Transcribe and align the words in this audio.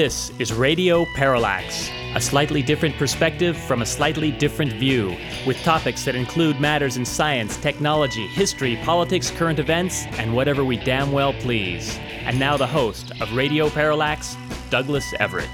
This 0.00 0.32
is 0.38 0.50
Radio 0.50 1.04
Parallax, 1.14 1.90
a 2.14 2.20
slightly 2.22 2.62
different 2.62 2.96
perspective 2.96 3.54
from 3.54 3.82
a 3.82 3.84
slightly 3.84 4.30
different 4.30 4.72
view, 4.72 5.14
with 5.46 5.62
topics 5.62 6.06
that 6.06 6.14
include 6.14 6.58
matters 6.58 6.96
in 6.96 7.04
science, 7.04 7.58
technology, 7.58 8.26
history, 8.28 8.76
politics, 8.76 9.30
current 9.30 9.58
events, 9.58 10.06
and 10.12 10.34
whatever 10.34 10.64
we 10.64 10.78
damn 10.78 11.12
well 11.12 11.34
please. 11.34 11.98
And 12.22 12.38
now 12.38 12.56
the 12.56 12.66
host 12.66 13.12
of 13.20 13.30
Radio 13.34 13.68
Parallax, 13.68 14.38
Douglas 14.70 15.12
Everett. 15.20 15.50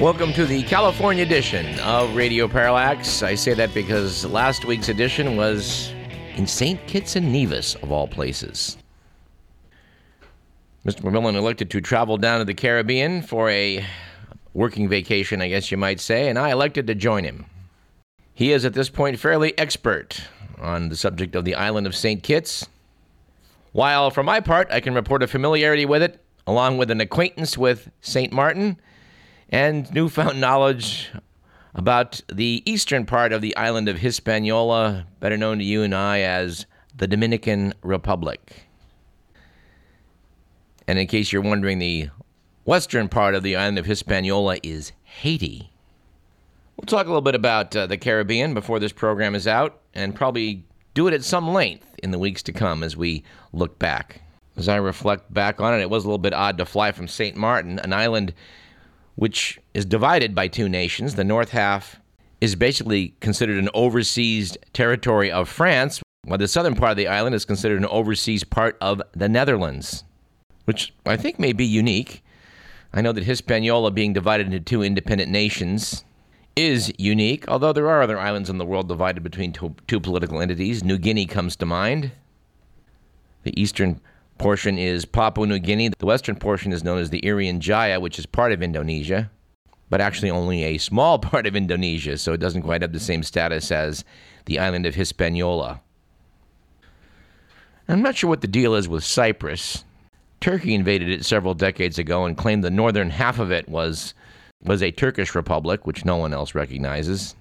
Welcome 0.00 0.32
to 0.32 0.44
the 0.44 0.64
California 0.64 1.22
edition 1.22 1.78
of 1.78 2.16
Radio 2.16 2.48
Parallax. 2.48 3.22
I 3.22 3.36
say 3.36 3.54
that 3.54 3.72
because 3.72 4.26
last 4.26 4.64
week's 4.64 4.88
edition 4.88 5.36
was 5.36 5.92
in 6.34 6.48
St. 6.48 6.84
Kitts 6.88 7.14
and 7.14 7.32
Nevis, 7.32 7.76
of 7.76 7.92
all 7.92 8.08
places. 8.08 8.78
Mr. 10.84 11.02
McMillan 11.02 11.36
elected 11.36 11.70
to 11.70 11.80
travel 11.80 12.16
down 12.16 12.40
to 12.40 12.44
the 12.44 12.54
Caribbean 12.54 13.22
for 13.22 13.48
a 13.48 13.86
working 14.52 14.88
vacation, 14.88 15.40
I 15.40 15.48
guess 15.48 15.70
you 15.70 15.76
might 15.76 16.00
say, 16.00 16.28
and 16.28 16.36
I 16.36 16.50
elected 16.50 16.88
to 16.88 16.94
join 16.96 17.22
him. 17.22 17.46
He 18.34 18.50
is 18.50 18.64
at 18.64 18.74
this 18.74 18.88
point 18.88 19.20
fairly 19.20 19.56
expert 19.56 20.22
on 20.58 20.88
the 20.88 20.96
subject 20.96 21.36
of 21.36 21.44
the 21.44 21.54
island 21.54 21.86
of 21.86 21.94
St. 21.94 22.22
Kitts, 22.22 22.66
while 23.70 24.10
for 24.10 24.24
my 24.24 24.40
part, 24.40 24.68
I 24.70 24.80
can 24.80 24.92
report 24.92 25.22
a 25.22 25.28
familiarity 25.28 25.86
with 25.86 26.02
it, 26.02 26.20
along 26.46 26.78
with 26.78 26.90
an 26.90 27.00
acquaintance 27.00 27.56
with 27.56 27.90
St. 28.00 28.32
Martin 28.32 28.78
and 29.48 29.92
newfound 29.94 30.40
knowledge 30.40 31.12
about 31.74 32.20
the 32.30 32.62
eastern 32.66 33.06
part 33.06 33.32
of 33.32 33.40
the 33.40 33.56
island 33.56 33.88
of 33.88 33.98
Hispaniola, 33.98 35.06
better 35.20 35.36
known 35.36 35.58
to 35.58 35.64
you 35.64 35.82
and 35.82 35.94
I 35.94 36.20
as 36.20 36.66
the 36.94 37.06
Dominican 37.06 37.72
Republic. 37.82 38.66
And 40.86 40.98
in 40.98 41.06
case 41.06 41.32
you're 41.32 41.42
wondering, 41.42 41.78
the 41.78 42.10
western 42.64 43.08
part 43.08 43.34
of 43.34 43.42
the 43.42 43.56
island 43.56 43.78
of 43.78 43.86
Hispaniola 43.86 44.58
is 44.62 44.92
Haiti. 45.02 45.70
We'll 46.76 46.86
talk 46.86 47.06
a 47.06 47.08
little 47.08 47.20
bit 47.20 47.34
about 47.34 47.74
uh, 47.76 47.86
the 47.86 47.98
Caribbean 47.98 48.54
before 48.54 48.78
this 48.78 48.92
program 48.92 49.34
is 49.34 49.46
out, 49.46 49.80
and 49.94 50.14
probably 50.14 50.64
do 50.94 51.06
it 51.06 51.14
at 51.14 51.24
some 51.24 51.52
length 51.52 51.94
in 52.02 52.10
the 52.10 52.18
weeks 52.18 52.42
to 52.44 52.52
come 52.52 52.82
as 52.82 52.96
we 52.96 53.24
look 53.52 53.78
back. 53.78 54.22
As 54.56 54.68
I 54.68 54.76
reflect 54.76 55.32
back 55.32 55.60
on 55.60 55.74
it, 55.74 55.80
it 55.80 55.90
was 55.90 56.04
a 56.04 56.08
little 56.08 56.18
bit 56.18 56.34
odd 56.34 56.58
to 56.58 56.66
fly 56.66 56.92
from 56.92 57.08
St. 57.08 57.36
Martin, 57.36 57.78
an 57.78 57.92
island 57.92 58.34
which 59.14 59.58
is 59.74 59.84
divided 59.84 60.34
by 60.34 60.48
two 60.48 60.68
nations. 60.68 61.14
The 61.14 61.24
north 61.24 61.50
half 61.50 62.00
is 62.40 62.56
basically 62.56 63.14
considered 63.20 63.58
an 63.58 63.68
overseas 63.72 64.56
territory 64.72 65.30
of 65.30 65.48
France, 65.48 66.02
while 66.24 66.38
the 66.38 66.48
southern 66.48 66.74
part 66.74 66.92
of 66.92 66.96
the 66.96 67.08
island 67.08 67.34
is 67.34 67.44
considered 67.44 67.78
an 67.78 67.86
overseas 67.86 68.44
part 68.44 68.76
of 68.80 69.00
the 69.12 69.28
Netherlands 69.28 70.04
which 70.64 70.92
I 71.06 71.16
think 71.16 71.38
may 71.38 71.52
be 71.52 71.64
unique. 71.64 72.22
I 72.92 73.00
know 73.00 73.12
that 73.12 73.24
Hispaniola 73.24 73.90
being 73.90 74.12
divided 74.12 74.46
into 74.46 74.60
two 74.60 74.82
independent 74.82 75.30
nations 75.30 76.04
is 76.54 76.92
unique, 76.98 77.48
although 77.48 77.72
there 77.72 77.88
are 77.88 78.02
other 78.02 78.18
islands 78.18 78.50
in 78.50 78.58
the 78.58 78.66
world 78.66 78.88
divided 78.88 79.22
between 79.22 79.52
two, 79.52 79.74
two 79.86 80.00
political 80.00 80.40
entities. 80.40 80.84
New 80.84 80.98
Guinea 80.98 81.26
comes 81.26 81.56
to 81.56 81.66
mind. 81.66 82.12
The 83.44 83.58
eastern 83.60 84.00
portion 84.38 84.78
is 84.78 85.04
Papua 85.04 85.46
New 85.46 85.58
Guinea. 85.58 85.88
The 85.88 86.06
western 86.06 86.36
portion 86.36 86.72
is 86.72 86.84
known 86.84 86.98
as 86.98 87.10
the 87.10 87.22
Irian 87.22 87.58
Jaya, 87.60 88.00
which 88.00 88.18
is 88.18 88.26
part 88.26 88.52
of 88.52 88.62
Indonesia, 88.62 89.30
but 89.88 90.00
actually 90.00 90.30
only 90.30 90.62
a 90.64 90.78
small 90.78 91.18
part 91.30 91.46
of 91.46 91.56
Indonesia, 91.56 92.18
so 92.18 92.32
it 92.32 92.40
doesn't 92.40 92.62
quite 92.62 92.82
have 92.82 92.92
the 92.92 93.00
same 93.00 93.22
status 93.22 93.70
as 93.70 94.04
the 94.44 94.58
island 94.58 94.84
of 94.84 94.94
Hispaniola. 94.94 95.80
I'm 97.88 98.02
not 98.02 98.16
sure 98.16 98.30
what 98.30 98.40
the 98.42 98.46
deal 98.46 98.74
is 98.74 98.88
with 98.88 99.04
Cyprus. 99.04 99.84
Turkey 100.42 100.74
invaded 100.74 101.08
it 101.08 101.24
several 101.24 101.54
decades 101.54 101.98
ago 101.98 102.26
and 102.26 102.36
claimed 102.36 102.64
the 102.64 102.70
northern 102.70 103.10
half 103.10 103.38
of 103.38 103.52
it 103.52 103.68
was 103.68 104.12
was 104.64 104.82
a 104.82 104.90
Turkish 104.90 105.34
republic, 105.34 105.86
which 105.86 106.04
no 106.04 106.16
one 106.16 106.34
else 106.34 106.54
recognizes. 106.54 107.34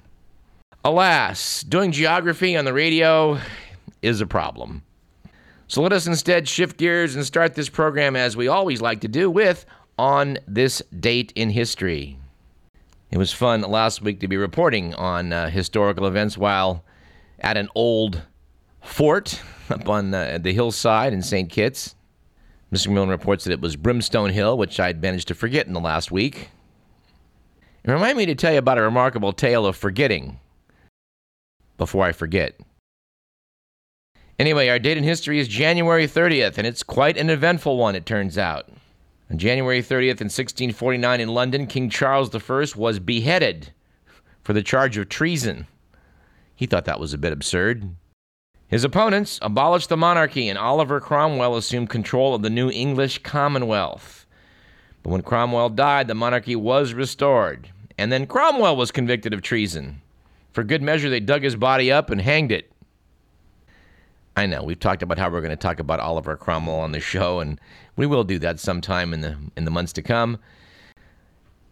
Alas, 0.85 1.61
doing 1.61 1.91
geography 1.91 2.55
on 2.55 2.65
the 2.65 2.73
radio 2.73 3.39
is 4.01 4.21
a 4.21 4.25
problem. 4.25 4.83
So 5.67 5.81
let 5.81 5.93
us 5.93 6.07
instead 6.07 6.47
shift 6.47 6.77
gears 6.77 7.15
and 7.15 7.25
start 7.25 7.55
this 7.55 7.69
program 7.69 8.15
as 8.15 8.37
we 8.37 8.47
always 8.47 8.81
like 8.81 9.01
to 9.01 9.07
do 9.07 9.29
with 9.29 9.65
on 9.97 10.37
this 10.47 10.81
date 10.99 11.31
in 11.35 11.49
history. 11.49 12.17
It 13.09 13.17
was 13.17 13.31
fun 13.31 13.61
last 13.61 14.01
week 14.01 14.19
to 14.21 14.27
be 14.27 14.37
reporting 14.37 14.93
on 14.95 15.33
uh, 15.33 15.49
historical 15.49 16.07
events 16.07 16.37
while 16.37 16.83
at 17.39 17.57
an 17.57 17.69
old 17.75 18.21
fort 18.83 19.41
up 19.69 19.89
on 19.89 20.13
uh, 20.13 20.37
the 20.41 20.53
hillside 20.53 21.13
in 21.13 21.21
St. 21.21 21.49
Kitts. 21.49 21.95
Mr. 22.73 22.87
McMillan 22.87 23.09
reports 23.09 23.43
that 23.43 23.51
it 23.51 23.61
was 23.61 23.75
Brimstone 23.75 24.29
Hill, 24.29 24.57
which 24.57 24.79
I'd 24.79 25.01
managed 25.01 25.27
to 25.27 25.35
forget 25.35 25.67
in 25.67 25.73
the 25.73 25.79
last 25.79 26.11
week. 26.11 26.49
And 27.83 27.93
remind 27.93 28.17
me 28.17 28.25
to 28.27 28.35
tell 28.35 28.53
you 28.53 28.59
about 28.59 28.77
a 28.77 28.81
remarkable 28.81 29.33
tale 29.33 29.65
of 29.65 29.75
forgetting 29.75 30.39
before 31.77 32.05
I 32.05 32.11
forget. 32.11 32.59
Anyway, 34.39 34.69
our 34.69 34.79
date 34.79 34.97
in 34.97 35.03
history 35.03 35.39
is 35.39 35.47
January 35.47 36.07
30th, 36.07 36.57
and 36.57 36.65
it's 36.65 36.83
quite 36.83 37.17
an 37.17 37.29
eventful 37.29 37.77
one, 37.77 37.95
it 37.95 38.05
turns 38.05 38.37
out. 38.37 38.69
On 39.29 39.37
January 39.37 39.81
30th 39.81 40.21
in 40.21 40.27
1649 40.27 41.21
in 41.21 41.29
London, 41.29 41.67
King 41.67 41.89
Charles 41.89 42.33
I 42.33 42.65
was 42.75 42.99
beheaded 42.99 43.71
for 44.43 44.53
the 44.53 44.63
charge 44.63 44.97
of 44.97 45.09
treason. 45.09 45.67
He 46.55 46.65
thought 46.65 46.85
that 46.85 46.99
was 46.99 47.13
a 47.13 47.17
bit 47.17 47.33
absurd. 47.33 47.95
His 48.71 48.85
opponents 48.85 49.37
abolished 49.41 49.89
the 49.89 49.97
monarchy, 49.97 50.47
and 50.47 50.57
Oliver 50.57 51.01
Cromwell 51.01 51.57
assumed 51.57 51.89
control 51.89 52.33
of 52.33 52.41
the 52.41 52.49
new 52.49 52.71
English 52.71 53.17
Commonwealth. 53.21 54.25
But 55.03 55.09
when 55.09 55.23
Cromwell 55.23 55.67
died, 55.67 56.07
the 56.07 56.15
monarchy 56.15 56.55
was 56.55 56.93
restored, 56.93 57.69
and 57.97 58.13
then 58.13 58.25
Cromwell 58.25 58.77
was 58.77 58.89
convicted 58.89 59.33
of 59.33 59.41
treason. 59.41 60.01
For 60.53 60.63
good 60.63 60.81
measure, 60.81 61.09
they 61.09 61.19
dug 61.19 61.43
his 61.43 61.57
body 61.57 61.91
up 61.91 62.09
and 62.09 62.21
hanged 62.21 62.53
it. 62.53 62.71
I 64.37 64.45
know 64.45 64.63
we've 64.63 64.79
talked 64.79 65.03
about 65.03 65.17
how 65.17 65.29
we're 65.29 65.41
going 65.41 65.49
to 65.49 65.57
talk 65.57 65.81
about 65.81 65.99
Oliver 65.99 66.37
Cromwell 66.37 66.79
on 66.79 66.93
the 66.93 67.01
show, 67.01 67.41
and 67.41 67.59
we 67.97 68.05
will 68.05 68.23
do 68.23 68.39
that 68.39 68.61
sometime 68.61 69.13
in 69.13 69.19
the 69.19 69.35
in 69.57 69.65
the 69.65 69.71
months 69.71 69.91
to 69.93 70.01
come. 70.01 70.39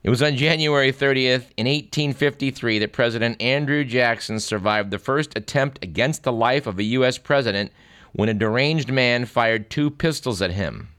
It 0.01 0.09
was 0.09 0.23
on 0.23 0.37
January 0.37 0.93
30th 0.93 1.51
in 1.57 1.67
1853 1.67 2.79
that 2.79 2.93
President 2.93 3.41
Andrew 3.41 3.83
Jackson 3.83 4.39
survived 4.39 4.91
the 4.91 4.99
first 4.99 5.37
attempt 5.37 5.83
against 5.83 6.23
the 6.23 6.31
life 6.31 6.65
of 6.67 6.79
a 6.79 6.83
U.S. 6.83 7.17
president 7.17 7.71
when 8.13 8.29
a 8.29 8.33
deranged 8.33 8.89
man 8.91 9.25
fired 9.25 9.69
two 9.69 9.89
pistols 9.89 10.41
at 10.41 10.51
him. 10.51 10.89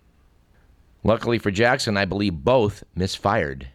Luckily 1.02 1.38
for 1.38 1.50
Jackson, 1.50 1.96
I 1.96 2.04
believe 2.04 2.44
both 2.44 2.84
misfired. 2.94 3.68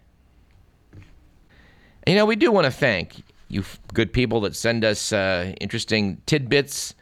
And, 0.93 2.13
you 2.13 2.15
know, 2.15 2.25
we 2.25 2.35
do 2.35 2.51
want 2.51 2.65
to 2.65 2.71
thank 2.71 3.23
you 3.47 3.63
good 3.93 4.13
people 4.13 4.41
that 4.41 4.55
send 4.55 4.85
us 4.85 5.11
uh, 5.11 5.53
interesting 5.59 6.21
tidbits, 6.27 6.93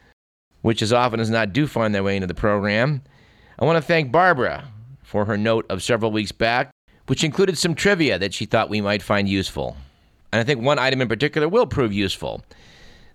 which 0.61 0.81
as 0.81 0.93
often 0.93 1.19
as 1.19 1.29
not 1.29 1.51
do 1.51 1.67
find 1.67 1.93
their 1.93 2.03
way 2.03 2.15
into 2.15 2.27
the 2.27 2.33
program. 2.33 3.01
I 3.59 3.65
want 3.65 3.75
to 3.77 3.81
thank 3.81 4.13
Barbara 4.13 4.69
for 5.03 5.25
her 5.25 5.37
note 5.37 5.65
of 5.69 5.83
several 5.83 6.11
weeks 6.11 6.31
back 6.31 6.71
which 7.07 7.23
included 7.23 7.57
some 7.57 7.75
trivia 7.75 8.17
that 8.19 8.33
she 8.33 8.45
thought 8.45 8.69
we 8.69 8.81
might 8.81 9.01
find 9.01 9.27
useful. 9.27 9.77
And 10.31 10.39
I 10.39 10.43
think 10.43 10.61
one 10.61 10.79
item 10.79 11.01
in 11.01 11.07
particular 11.07 11.47
will 11.47 11.67
prove 11.67 11.93
useful. 11.93 12.43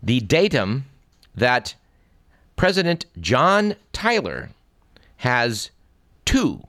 The 0.02 0.20
datum 0.20 0.84
that 1.34 1.74
President 2.56 3.06
John 3.20 3.74
Tyler 3.92 4.50
has 5.18 5.70
two 6.24 6.62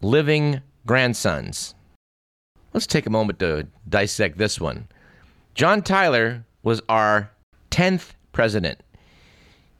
living 0.00 0.60
grandsons. 0.86 1.74
Let's 2.72 2.86
take 2.86 3.06
a 3.06 3.10
moment 3.10 3.38
to 3.40 3.66
dissect 3.88 4.38
this 4.38 4.60
one. 4.60 4.86
John 5.54 5.82
Tyler 5.82 6.44
was 6.62 6.82
our 6.88 7.30
10th 7.70 8.10
president. 8.32 8.80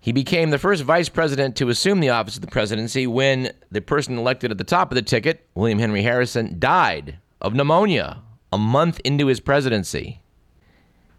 He 0.07 0.13
became 0.13 0.51
the 0.51 0.59
first 0.59 0.85
vice 0.85 1.09
president 1.09 1.57
to 1.57 1.69
assume 1.69 1.99
the 1.99 2.11
office 2.11 2.37
of 2.37 2.41
the 2.41 2.47
presidency 2.47 3.09
when 3.09 3.51
the 3.73 3.81
person 3.81 4.17
elected 4.17 4.53
at 4.53 4.57
the 4.57 4.63
top 4.63 4.93
of 4.93 4.95
the 4.95 5.03
ticket, 5.03 5.49
William 5.57 5.81
Henry 5.81 6.03
Harrison, 6.03 6.61
died 6.61 7.19
of 7.41 7.55
pneumonia 7.55 8.23
a 8.53 8.57
month 8.57 9.01
into 9.03 9.27
his 9.27 9.41
presidency. 9.41 10.23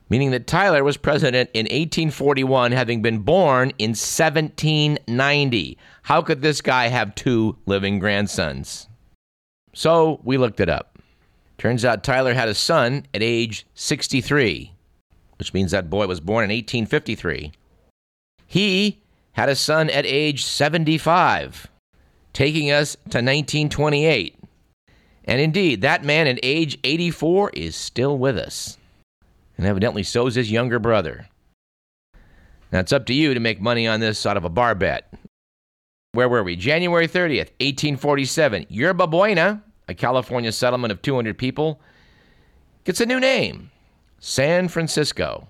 Meaning 0.09 0.31
that 0.31 0.47
Tyler 0.47 0.85
was 0.85 0.95
president 0.95 1.49
in 1.53 1.65
1841, 1.65 2.71
having 2.71 3.01
been 3.01 3.19
born 3.19 3.73
in 3.77 3.89
1790. 3.89 5.77
How 6.03 6.21
could 6.21 6.41
this 6.41 6.61
guy 6.61 6.87
have 6.87 7.13
two 7.13 7.57
living 7.65 7.99
grandsons? 7.99 8.87
So 9.73 10.21
we 10.23 10.37
looked 10.37 10.61
it 10.61 10.69
up. 10.69 10.97
Turns 11.57 11.83
out 11.83 12.05
Tyler 12.05 12.35
had 12.35 12.47
a 12.47 12.55
son 12.55 13.05
at 13.13 13.21
age 13.21 13.67
63, 13.73 14.71
which 15.37 15.53
means 15.53 15.71
that 15.71 15.89
boy 15.89 16.07
was 16.07 16.21
born 16.21 16.45
in 16.45 16.55
1853. 16.55 17.51
He 18.47 19.01
had 19.33 19.49
a 19.49 19.55
son 19.55 19.89
at 19.89 20.05
age 20.05 20.45
75, 20.45 21.67
taking 22.33 22.71
us 22.71 22.95
to 22.95 23.19
1928. 23.19 24.39
And 25.25 25.41
indeed, 25.41 25.81
that 25.81 26.05
man 26.05 26.25
at 26.27 26.39
age 26.41 26.79
84 26.83 27.51
is 27.51 27.75
still 27.75 28.17
with 28.17 28.37
us. 28.37 28.77
And 29.57 29.67
evidently, 29.67 30.03
so 30.03 30.27
is 30.27 30.35
his 30.35 30.49
younger 30.49 30.79
brother. 30.79 31.27
Now, 32.71 32.79
it's 32.79 32.93
up 32.93 33.05
to 33.07 33.13
you 33.13 33.33
to 33.33 33.39
make 33.39 33.61
money 33.61 33.87
on 33.87 33.99
this 33.99 34.25
out 34.25 34.37
of 34.37 34.45
a 34.45 34.49
bar 34.49 34.75
bet. 34.75 35.13
Where 36.13 36.29
were 36.29 36.43
we? 36.43 36.55
January 36.55 37.07
30th, 37.07 37.51
1847. 37.59 38.67
Yerba 38.69 39.07
Buena, 39.07 39.63
a 39.87 39.93
California 39.93 40.51
settlement 40.51 40.91
of 40.91 41.01
200 41.01 41.37
people, 41.37 41.79
gets 42.85 43.01
a 43.01 43.05
new 43.05 43.19
name 43.19 43.71
San 44.19 44.67
Francisco. 44.67 45.47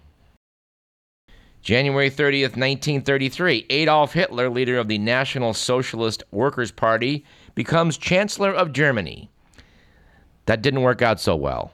January 1.68 2.10
30th, 2.10 2.56
1933, 2.56 3.66
Adolf 3.69 4.14
Hitler, 4.14 4.50
leader 4.50 4.78
of 4.78 4.88
the 4.88 4.98
National 4.98 5.54
Socialist 5.54 6.24
Workers' 6.31 6.72
Party, 6.72 7.25
becomes 7.56 7.98
Chancellor 7.98 8.54
of 8.54 8.72
Germany. 8.72 9.30
That 10.46 10.62
didn't 10.62 10.84
work 10.84 11.02
out 11.02 11.19
so 11.19 11.36
well. 11.36 11.74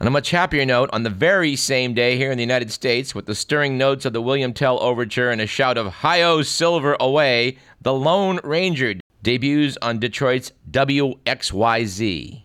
On 0.00 0.06
a 0.06 0.10
much 0.10 0.30
happier 0.30 0.64
note, 0.64 0.88
on 0.90 1.02
the 1.02 1.10
very 1.10 1.54
same 1.54 1.92
day 1.92 2.16
here 2.16 2.30
in 2.30 2.38
the 2.38 2.42
United 2.42 2.72
States, 2.72 3.14
with 3.14 3.26
the 3.26 3.34
stirring 3.34 3.76
notes 3.76 4.06
of 4.06 4.14
the 4.14 4.22
William 4.22 4.54
Tell 4.54 4.80
Overture 4.80 5.30
and 5.30 5.42
a 5.42 5.46
shout 5.46 5.76
of 5.76 5.92
Hi-O 5.92 6.40
Silver 6.40 6.96
Away, 6.98 7.58
The 7.82 7.92
Lone 7.92 8.40
Ranger 8.42 8.94
debuts 9.22 9.76
on 9.82 9.98
Detroit's 9.98 10.52
WXYZ. 10.70 12.44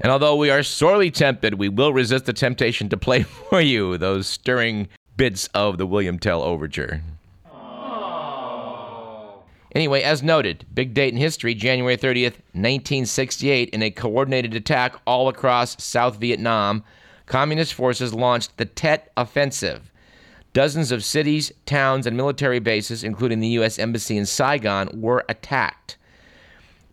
And 0.00 0.10
although 0.10 0.36
we 0.36 0.48
are 0.48 0.62
sorely 0.62 1.10
tempted, 1.10 1.58
we 1.58 1.68
will 1.68 1.92
resist 1.92 2.24
the 2.24 2.32
temptation 2.32 2.88
to 2.88 2.96
play 2.96 3.22
for 3.50 3.60
you 3.60 3.98
those 3.98 4.26
stirring 4.26 4.88
bits 5.20 5.50
of 5.52 5.76
the 5.76 5.86
William 5.86 6.18
Tell 6.18 6.42
Overture. 6.42 7.02
Anyway, 9.74 10.00
as 10.00 10.22
noted, 10.22 10.64
big 10.72 10.94
date 10.94 11.12
in 11.12 11.20
history, 11.20 11.54
January 11.54 11.98
30th, 11.98 12.40
1968, 12.54 13.68
in 13.68 13.82
a 13.82 13.90
coordinated 13.90 14.54
attack 14.54 14.96
all 15.06 15.28
across 15.28 15.84
South 15.84 16.16
Vietnam, 16.16 16.82
communist 17.26 17.74
forces 17.74 18.14
launched 18.14 18.56
the 18.56 18.64
Tet 18.64 19.12
Offensive. 19.14 19.92
Dozens 20.54 20.90
of 20.90 21.04
cities, 21.04 21.52
towns, 21.66 22.06
and 22.06 22.16
military 22.16 22.58
bases, 22.58 23.04
including 23.04 23.40
the 23.40 23.48
U.S. 23.48 23.78
Embassy 23.78 24.16
in 24.16 24.24
Saigon, 24.24 24.88
were 25.02 25.26
attacked. 25.28 25.98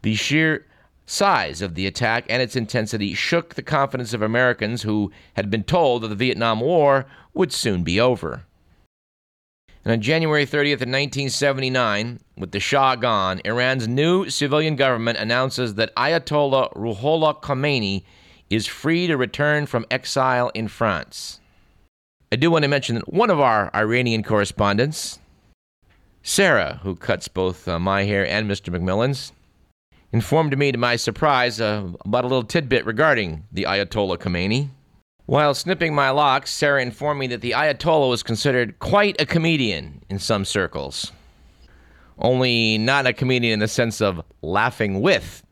The 0.02 0.16
sheer 0.16 0.66
size 1.06 1.62
of 1.62 1.76
the 1.76 1.88
attack 1.88 2.26
and 2.28 2.42
its 2.42 2.58
intensity 2.58 3.14
shook 3.14 3.56
the 3.56 3.64
confidence 3.64 4.14
of 4.14 4.22
Americans 4.22 4.82
who 4.82 5.10
had 5.36 5.50
been 5.50 5.64
told 5.64 6.04
that 6.04 6.10
the 6.10 6.16
Vietnam 6.16 6.60
War 6.60 7.06
would 7.38 7.54
soon 7.54 7.84
be 7.84 8.00
over. 8.00 8.44
And 9.86 9.94
on 9.94 10.02
January 10.02 10.46
30th 10.46 10.82
of 10.82 10.90
1979, 10.90 12.20
with 12.38 12.52
the 12.52 12.60
Shah 12.60 12.96
gone, 12.96 13.40
Iran's 13.46 13.88
new 13.88 14.30
civilian 14.30 14.76
government 14.76 15.18
announces 15.18 15.76
that 15.76 15.96
Ayatollah 15.96 16.74
Ruhollah 16.74 17.42
Khomeini 17.42 18.04
is 18.50 18.68
free 18.68 19.08
to 19.08 19.16
return 19.16 19.66
from 19.66 19.86
exile 19.90 20.52
in 20.54 20.68
France. 20.68 21.40
I 22.32 22.36
do 22.36 22.52
want 22.52 22.64
to 22.64 22.68
mention 22.68 22.96
that 22.96 23.14
one 23.14 23.30
of 23.30 23.40
our 23.40 23.72
Iranian 23.74 24.24
correspondents, 24.24 25.20
Sarah, 26.22 26.82
who 26.84 26.96
cuts 26.96 27.30
both 27.30 27.68
uh, 27.68 27.80
my 27.80 28.04
hair 28.04 28.28
and 28.28 28.50
Mr. 28.50 28.78
McMillan's, 28.78 29.32
informed 30.12 30.58
me 30.58 30.72
to 30.74 30.78
my 30.78 30.98
surprise 30.98 31.62
uh, 31.62 31.88
about 32.04 32.26
a 32.26 32.28
little 32.28 32.44
tidbit 32.44 32.86
regarding 32.86 33.46
the 33.54 33.64
Ayatollah 33.64 34.18
Khomeini. 34.18 34.70
While 35.28 35.54
snipping 35.54 35.94
my 35.94 36.10
locks, 36.10 36.54
Sarah 36.54 36.82
informed 36.82 37.20
me 37.20 37.28
that 37.28 37.42
the 37.42 37.52
Ayatollah 37.52 38.10
was 38.10 38.24
considered 38.24 38.80
quite 38.80 39.22
a 39.22 39.26
comedian 39.26 40.02
in 40.10 40.20
some 40.20 40.46
circles. 40.46 41.12
Only 42.18 42.78
not 42.78 43.06
a 43.06 43.12
comedian 43.12 43.52
in 43.52 43.60
the 43.60 43.68
sense 43.68 44.00
of 44.00 44.22
laughing 44.42 45.02
with. 45.02 45.44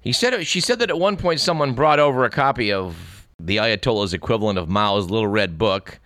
He 0.00 0.10
said 0.10 0.44
she 0.44 0.60
said 0.60 0.80
that 0.80 0.90
at 0.90 0.98
one 0.98 1.16
point 1.16 1.38
someone 1.38 1.74
brought 1.74 2.00
over 2.00 2.24
a 2.24 2.30
copy 2.30 2.72
of 2.72 3.28
the 3.38 3.58
Ayatollah's 3.58 4.12
equivalent 4.12 4.58
of 4.58 4.68
Mao's 4.68 5.10
Little 5.10 5.28
Red 5.28 5.58
Book, 5.58 6.00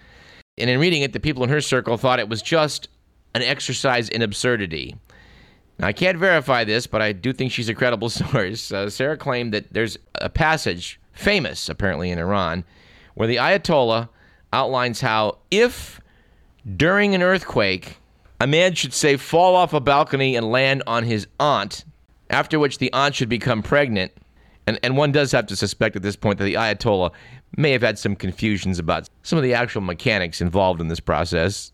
and 0.59 0.69
in 0.69 0.79
reading 0.79 1.01
it, 1.01 1.15
the 1.15 1.21
people 1.21 1.43
in 1.43 1.49
her 1.49 1.63
circle 1.63 1.97
thought 1.97 2.19
it 2.19 2.29
was 2.29 2.43
just 2.43 2.91
an 3.35 3.41
exercise 3.41 4.11
in 4.11 4.21
absurdity. 4.21 4.95
Now, 5.79 5.87
I 5.87 5.95
can't 5.95 6.19
verify 6.19 6.65
this, 6.65 6.87
but 6.87 7.01
I 7.01 7.13
do 7.13 7.33
think 7.33 7.53
she's 7.53 7.71
a 7.71 7.75
credible 7.75 8.11
source. 8.11 8.71
Uh, 8.71 8.91
Sarah 8.91 9.17
claimed 9.17 9.55
that 9.55 9.73
there's 9.73 9.97
a 10.17 10.29
passage 10.29 11.01
famous 11.21 11.69
apparently 11.69 12.11
in 12.11 12.19
Iran, 12.19 12.65
where 13.15 13.29
the 13.29 13.37
Ayatollah 13.37 14.09
outlines 14.53 15.01
how 15.01 15.39
if 15.51 16.01
during 16.77 17.15
an 17.15 17.23
earthquake 17.23 17.99
a 18.41 18.47
man 18.47 18.75
should 18.75 18.95
say 18.95 19.17
fall 19.17 19.55
off 19.55 19.75
a 19.75 19.81
balcony 19.81 20.35
and 20.35 20.51
land 20.51 20.83
on 20.87 21.05
his 21.05 21.27
aunt, 21.39 21.85
after 22.31 22.59
which 22.59 22.79
the 22.79 22.93
aunt 22.93 23.15
should 23.15 23.29
become 23.29 23.63
pregnant, 23.63 24.13
and, 24.67 24.79
and 24.83 24.97
one 24.97 25.13
does 25.13 25.31
have 25.33 25.47
to 25.47 25.57
suspect 25.57 25.95
at 25.95 26.03
this 26.03 26.17
point 26.17 26.39
that 26.39 26.45
the 26.45 26.55
Ayatollah 26.55 27.13
may 27.57 27.73
have 27.73 27.83
had 27.83 27.99
some 27.99 28.17
confusions 28.17 28.79
about 28.79 29.09
some 29.23 29.37
of 29.37 29.43
the 29.43 29.53
actual 29.53 29.83
mechanics 29.83 30.41
involved 30.41 30.81
in 30.81 30.89
this 30.89 31.01
process. 31.01 31.73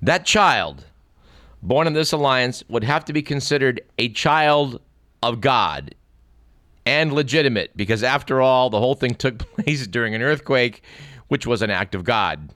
That 0.00 0.26
child, 0.26 0.84
born 1.62 1.86
in 1.86 1.92
this 1.92 2.12
alliance, 2.12 2.64
would 2.68 2.82
have 2.82 3.04
to 3.04 3.12
be 3.12 3.22
considered 3.22 3.80
a 3.98 4.08
child 4.08 4.80
of 5.22 5.40
God 5.40 5.94
and 6.86 7.12
legitimate 7.12 7.76
because, 7.76 8.02
after 8.02 8.40
all, 8.40 8.70
the 8.70 8.78
whole 8.78 8.94
thing 8.94 9.14
took 9.14 9.38
place 9.56 9.86
during 9.86 10.14
an 10.14 10.22
earthquake, 10.22 10.82
which 11.28 11.46
was 11.46 11.62
an 11.62 11.70
act 11.70 11.94
of 11.94 12.04
God. 12.04 12.52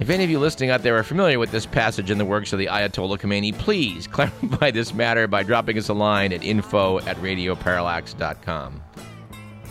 If 0.00 0.10
any 0.10 0.22
of 0.22 0.28
you 0.28 0.38
listening 0.38 0.68
out 0.68 0.82
there 0.82 0.98
are 0.98 1.02
familiar 1.02 1.38
with 1.38 1.50
this 1.50 1.64
passage 1.64 2.10
in 2.10 2.18
the 2.18 2.26
works 2.26 2.52
of 2.52 2.58
the 2.58 2.66
Ayatollah 2.66 3.18
Khomeini, 3.18 3.56
please 3.58 4.06
clarify 4.12 4.70
this 4.70 4.92
matter 4.92 5.26
by 5.26 5.42
dropping 5.42 5.78
us 5.78 5.88
a 5.88 5.94
line 5.94 6.30
at 6.32 6.44
info 6.44 6.98
at 7.00 7.16
radioparallax.com. 7.16 8.82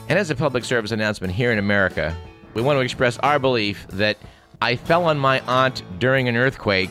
And 0.09 0.19
as 0.19 0.31
a 0.31 0.35
public 0.35 0.65
service 0.65 0.91
announcement 0.91 1.33
here 1.33 1.51
in 1.51 1.59
America, 1.59 2.17
we 2.55 2.61
want 2.61 2.77
to 2.77 2.81
express 2.81 3.17
our 3.19 3.37
belief 3.37 3.85
that 3.89 4.17
I 4.61 4.75
fell 4.75 5.05
on 5.05 5.19
my 5.19 5.39
aunt 5.41 5.83
during 5.99 6.27
an 6.27 6.35
earthquake 6.35 6.89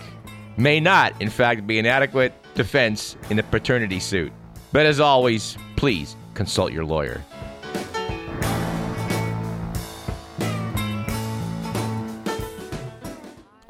may 0.56 0.78
not, 0.78 1.20
in 1.20 1.28
fact, 1.28 1.66
be 1.66 1.78
an 1.78 1.86
adequate 1.86 2.32
defense 2.54 3.16
in 3.30 3.38
a 3.38 3.42
paternity 3.42 4.00
suit. 4.00 4.32
But 4.72 4.86
as 4.86 5.00
always, 5.00 5.56
please 5.76 6.16
consult 6.34 6.72
your 6.72 6.84
lawyer. 6.84 7.22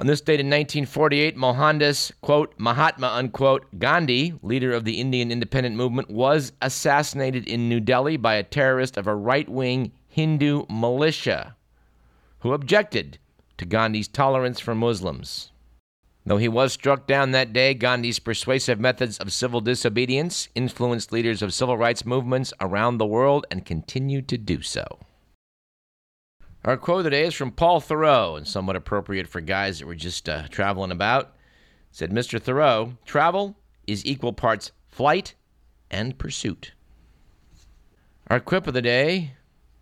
On 0.02 0.06
this 0.08 0.20
date 0.20 0.40
in 0.40 0.46
1948, 0.46 1.36
Mohandas, 1.36 2.10
quote, 2.22 2.52
Mahatma, 2.58 3.06
unquote, 3.06 3.66
Gandhi, 3.78 4.34
leader 4.42 4.72
of 4.72 4.84
the 4.84 5.00
Indian 5.00 5.30
independent 5.30 5.76
movement, 5.76 6.10
was 6.10 6.50
assassinated 6.60 7.46
in 7.46 7.68
New 7.68 7.78
Delhi 7.78 8.16
by 8.16 8.34
a 8.34 8.42
terrorist 8.42 8.96
of 8.96 9.06
a 9.06 9.14
right 9.14 9.48
wing 9.48 9.92
Hindu 10.08 10.64
militia 10.68 11.54
who 12.40 12.52
objected 12.52 13.18
to 13.58 13.64
Gandhi's 13.64 14.08
tolerance 14.08 14.58
for 14.58 14.74
Muslims. 14.74 15.51
Though 16.24 16.36
he 16.36 16.48
was 16.48 16.72
struck 16.72 17.06
down 17.06 17.32
that 17.32 17.52
day, 17.52 17.74
Gandhi's 17.74 18.20
persuasive 18.20 18.78
methods 18.78 19.18
of 19.18 19.32
civil 19.32 19.60
disobedience 19.60 20.48
influenced 20.54 21.12
leaders 21.12 21.42
of 21.42 21.52
civil 21.52 21.76
rights 21.76 22.06
movements 22.06 22.52
around 22.60 22.98
the 22.98 23.06
world 23.06 23.44
and 23.50 23.66
continue 23.66 24.22
to 24.22 24.38
do 24.38 24.62
so. 24.62 24.84
Our 26.64 26.76
quote 26.76 27.02
today 27.02 27.24
is 27.24 27.34
from 27.34 27.50
Paul 27.50 27.80
Theroux, 27.80 28.36
and 28.36 28.46
somewhat 28.46 28.76
appropriate 28.76 29.26
for 29.26 29.40
guys 29.40 29.80
that 29.80 29.86
were 29.86 29.96
just 29.96 30.28
uh, 30.28 30.46
traveling 30.48 30.92
about. 30.92 31.24
It 31.24 31.30
said 31.90 32.10
Mr. 32.12 32.40
Theroux, 32.40 32.96
travel 33.04 33.56
is 33.88 34.06
equal 34.06 34.32
parts 34.32 34.70
flight 34.86 35.34
and 35.90 36.16
pursuit. 36.18 36.72
Our 38.28 38.38
quip 38.38 38.68
of 38.68 38.74
the 38.74 38.82
day 38.82 39.32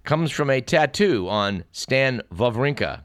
comes 0.04 0.30
from 0.32 0.49
a 0.49 0.62
tattoo 0.62 1.28
on 1.28 1.64
Stan 1.70 2.23
Wawrinka, 2.32 3.02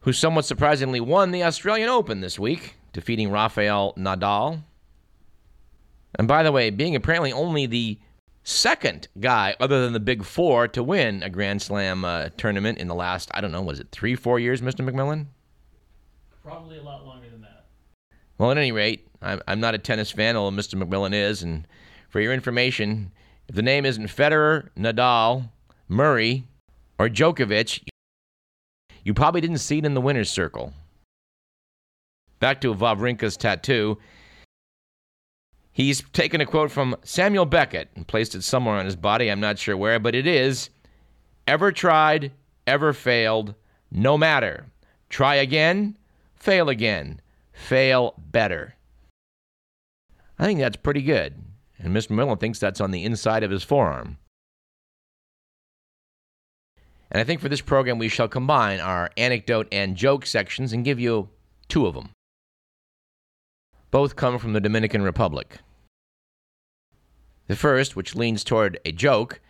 who 0.00 0.12
somewhat 0.12 0.44
surprisingly 0.44 1.00
won 1.00 1.30
the 1.30 1.44
Australian 1.44 1.88
Open 1.88 2.20
this 2.20 2.38
week, 2.38 2.76
defeating 2.92 3.30
Rafael 3.30 3.94
Nadal. 3.96 4.62
And 6.14 6.26
by 6.26 6.42
the 6.42 6.52
way, 6.52 6.70
being 6.70 6.96
apparently 6.96 7.32
only 7.32 7.66
the 7.66 7.98
second 8.42 9.08
guy 9.20 9.54
other 9.60 9.82
than 9.82 9.92
the 9.92 10.00
big 10.00 10.24
four 10.24 10.66
to 10.68 10.82
win 10.82 11.22
a 11.22 11.30
Grand 11.30 11.62
Slam 11.62 12.04
uh, 12.04 12.30
tournament 12.36 12.78
in 12.78 12.88
the 12.88 12.94
last, 12.94 13.30
I 13.34 13.40
don't 13.40 13.52
know, 13.52 13.62
was 13.62 13.80
it 13.80 13.88
three, 13.92 14.14
four 14.14 14.40
years, 14.40 14.60
Mr. 14.60 14.88
McMillan? 14.88 15.26
Probably 16.42 16.78
a 16.78 16.82
lot 16.82 17.04
longer 17.04 17.28
than 17.28 17.42
that. 17.42 17.66
Well, 18.38 18.50
at 18.50 18.58
any 18.58 18.72
rate, 18.72 19.06
I'm, 19.20 19.40
I'm 19.46 19.60
not 19.60 19.74
a 19.74 19.78
tennis 19.78 20.10
fan, 20.10 20.36
although 20.36 20.56
Mr. 20.56 20.82
McMillan 20.82 21.12
is. 21.12 21.42
And 21.42 21.66
for 22.08 22.20
your 22.20 22.32
information, 22.32 23.12
if 23.48 23.54
the 23.54 23.62
name 23.62 23.84
isn't 23.84 24.06
Federer, 24.06 24.70
Nadal, 24.76 25.50
Murray, 25.88 26.46
or 26.98 27.08
Djokovic, 27.08 27.89
you 29.04 29.14
probably 29.14 29.40
didn't 29.40 29.58
see 29.58 29.78
it 29.78 29.84
in 29.84 29.94
the 29.94 30.00
winner's 30.00 30.30
circle. 30.30 30.72
Back 32.38 32.60
to 32.62 32.74
Wawrinka's 32.74 33.36
tattoo. 33.36 33.98
He's 35.72 36.02
taken 36.12 36.40
a 36.40 36.46
quote 36.46 36.70
from 36.70 36.96
Samuel 37.04 37.46
Beckett 37.46 37.90
and 37.94 38.06
placed 38.06 38.34
it 38.34 38.42
somewhere 38.42 38.76
on 38.76 38.84
his 38.84 38.96
body. 38.96 39.30
I'm 39.30 39.40
not 39.40 39.58
sure 39.58 39.76
where, 39.76 39.98
but 39.98 40.14
it 40.14 40.26
is 40.26 40.70
Ever 41.50 41.72
tried, 41.72 42.30
ever 42.64 42.92
failed, 42.92 43.56
no 43.90 44.16
matter. 44.16 44.66
Try 45.08 45.34
again, 45.34 45.96
fail 46.34 46.68
again, 46.68 47.20
fail 47.52 48.14
better. 48.16 48.76
I 50.38 50.44
think 50.44 50.60
that's 50.60 50.76
pretty 50.76 51.02
good. 51.02 51.34
And 51.78 51.92
Mr. 51.92 52.10
Miller 52.10 52.36
thinks 52.36 52.60
that's 52.60 52.80
on 52.80 52.92
the 52.92 53.04
inside 53.04 53.42
of 53.42 53.50
his 53.50 53.64
forearm. 53.64 54.18
And 57.10 57.20
I 57.20 57.24
think 57.24 57.40
for 57.40 57.48
this 57.48 57.60
program, 57.60 57.98
we 57.98 58.08
shall 58.08 58.28
combine 58.28 58.78
our 58.78 59.10
anecdote 59.16 59.68
and 59.72 59.96
joke 59.96 60.26
sections 60.26 60.72
and 60.72 60.84
give 60.84 61.00
you 61.00 61.28
two 61.68 61.86
of 61.86 61.94
them. 61.94 62.10
Both 63.90 64.14
come 64.14 64.38
from 64.38 64.52
the 64.52 64.60
Dominican 64.60 65.02
Republic. 65.02 65.58
The 67.48 67.56
first, 67.56 67.96
which 67.96 68.14
leans 68.14 68.44
toward 68.44 68.78
a 68.84 68.92
joke, 68.92 69.40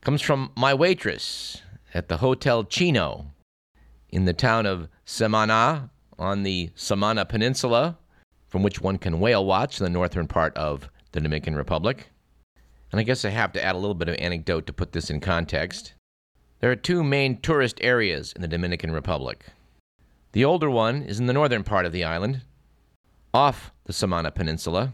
comes 0.00 0.20
from 0.20 0.50
my 0.56 0.74
waitress 0.74 1.62
at 1.94 2.08
the 2.08 2.16
Hotel 2.16 2.64
Chino 2.64 3.26
in 4.08 4.24
the 4.24 4.32
town 4.32 4.66
of 4.66 4.88
Samana 5.04 5.90
on 6.18 6.42
the 6.42 6.70
Samana 6.74 7.24
Peninsula, 7.24 7.96
from 8.48 8.64
which 8.64 8.80
one 8.80 8.98
can 8.98 9.20
whale 9.20 9.46
watch 9.46 9.78
the 9.78 9.88
northern 9.88 10.26
part 10.26 10.56
of 10.56 10.90
the 11.12 11.20
Dominican 11.20 11.54
Republic. 11.54 12.08
And 12.90 12.98
I 12.98 13.04
guess 13.04 13.24
I 13.24 13.30
have 13.30 13.52
to 13.52 13.64
add 13.64 13.76
a 13.76 13.78
little 13.78 13.94
bit 13.94 14.08
of 14.08 14.16
anecdote 14.16 14.66
to 14.66 14.72
put 14.72 14.90
this 14.90 15.10
in 15.10 15.20
context. 15.20 15.94
There 16.60 16.70
are 16.70 16.76
two 16.76 17.02
main 17.02 17.40
tourist 17.40 17.78
areas 17.80 18.34
in 18.34 18.42
the 18.42 18.48
Dominican 18.48 18.92
Republic. 18.92 19.46
The 20.32 20.44
older 20.44 20.70
one 20.70 21.02
is 21.02 21.18
in 21.18 21.24
the 21.24 21.32
northern 21.32 21.64
part 21.64 21.86
of 21.86 21.92
the 21.92 22.04
island, 22.04 22.42
off 23.32 23.72
the 23.84 23.94
Samana 23.94 24.30
Peninsula, 24.30 24.92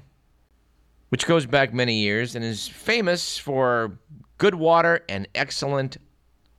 which 1.08 1.26
goes 1.26 1.44
back 1.44 1.74
many 1.74 1.94
years 1.94 2.36
and 2.36 2.44
is 2.44 2.68
famous 2.68 3.36
for 3.36 3.98
good 4.38 4.54
water 4.54 5.04
and 5.08 5.26
excellent 5.34 5.96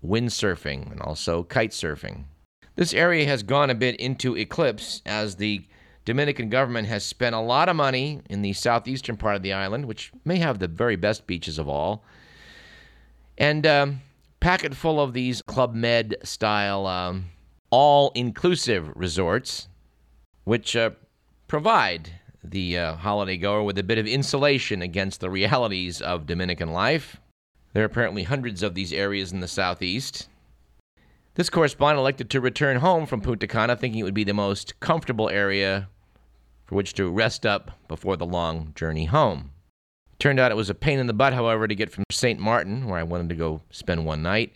windsurfing 0.05 0.91
and 0.91 1.01
also 1.01 1.43
kite 1.43 1.71
surfing. 1.71 2.25
This 2.75 2.93
area 2.93 3.25
has 3.27 3.43
gone 3.43 3.69
a 3.69 3.75
bit 3.75 3.95
into 3.95 4.35
eclipse 4.35 5.01
as 5.05 5.37
the 5.37 5.65
Dominican 6.03 6.49
government 6.49 6.87
has 6.89 7.05
spent 7.05 7.33
a 7.33 7.39
lot 7.39 7.69
of 7.69 7.75
money 7.77 8.21
in 8.29 8.41
the 8.41 8.53
southeastern 8.53 9.15
part 9.15 9.37
of 9.37 9.41
the 9.41 9.53
island, 9.53 9.85
which 9.85 10.11
may 10.25 10.37
have 10.37 10.59
the 10.59 10.67
very 10.67 10.97
best 10.97 11.27
beaches 11.27 11.57
of 11.57 11.67
all, 11.69 12.03
and 13.37 13.65
um, 13.65 14.01
packet 14.39 14.75
full 14.75 15.00
of 15.00 15.13
these 15.13 15.41
Club 15.41 15.74
Med 15.74 16.15
style 16.24 16.86
um, 16.86 17.25
all 17.70 18.12
inclusive 18.15 18.89
resorts, 18.96 19.67
which 20.44 20.75
uh, 20.75 20.91
provide 21.48 22.12
the 22.44 22.77
uh, 22.77 22.96
holiday 22.96 23.38
goer 23.38 23.63
with 23.63 23.77
a 23.77 23.84
bit 23.84 23.98
of 23.98 24.08
insulation 24.08 24.82
against 24.82 25.20
the 25.20 25.29
realities 25.29 26.01
of 26.01 26.25
Dominican 26.25 26.72
life. 26.72 27.17
There 27.74 27.84
are 27.84 27.88
apparently 27.88 28.24
hundreds 28.24 28.63
of 28.63 28.74
these 28.74 28.94
areas 28.94 29.32
in 29.32 29.39
the 29.39 29.48
southeast. 29.48 30.29
This 31.36 31.50
correspondent 31.50 32.00
elected 32.00 32.29
to 32.32 32.41
return 32.41 32.77
home 32.77 33.06
from 33.06 33.22
Punta 33.22 33.48
Cana 33.48 33.75
thinking 33.75 34.00
it 34.00 34.03
would 34.03 34.13
be 34.13 34.24
the 34.24 34.34
most 34.34 34.79
comfortable 34.79 35.29
area 35.29 35.89
for 36.65 36.75
which 36.75 36.94
to 36.96 37.10
rest 37.10 37.46
up 37.46 37.72
before 37.88 38.17
the 38.17 38.25
long 38.25 38.72
journey 38.75 39.06
home. 39.06 39.51
Turned 40.19 40.39
out 40.39 40.51
it 40.51 40.55
was 40.55 40.69
a 40.69 40.75
pain 40.75 41.00
in 41.00 41.07
the 41.07 41.13
butt, 41.13 41.33
however, 41.33 41.67
to 41.67 41.75
get 41.75 41.91
from 41.91 42.03
St. 42.12 42.39
Martin, 42.39 42.88
where 42.88 43.00
I 43.00 43.03
wanted 43.03 43.29
to 43.29 43.36
go 43.36 43.62
spend 43.69 44.05
one 44.05 44.24
night, 44.24 44.55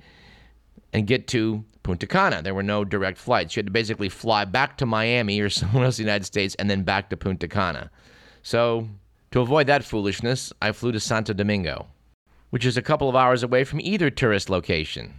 and 0.91 1.05
get 1.05 1.27
to 1.29 1.63
Punta 1.83 2.07
Cana. 2.07 2.41
There 2.41 2.53
were 2.53 2.63
no 2.63 2.83
direct 2.83 3.17
flights. 3.17 3.55
You 3.55 3.59
had 3.59 3.67
to 3.67 3.71
basically 3.71 4.09
fly 4.09 4.45
back 4.45 4.77
to 4.77 4.85
Miami 4.85 5.39
or 5.39 5.49
somewhere 5.51 5.85
else 5.85 5.99
in 5.99 6.05
the 6.05 6.09
United 6.09 6.25
States 6.25 6.55
and 6.55 6.69
then 6.69 6.83
back 6.83 7.09
to 7.09 7.17
Punta 7.17 7.47
Cana. 7.47 7.91
So, 8.43 8.87
to 9.31 9.41
avoid 9.41 9.67
that 9.67 9.83
foolishness, 9.83 10.51
I 10.61 10.71
flew 10.71 10.91
to 10.91 10.99
Santo 10.99 11.33
Domingo, 11.33 11.87
which 12.49 12.65
is 12.65 12.75
a 12.75 12.81
couple 12.81 13.07
of 13.07 13.15
hours 13.15 13.43
away 13.43 13.63
from 13.63 13.79
either 13.81 14.09
tourist 14.09 14.49
location. 14.49 15.13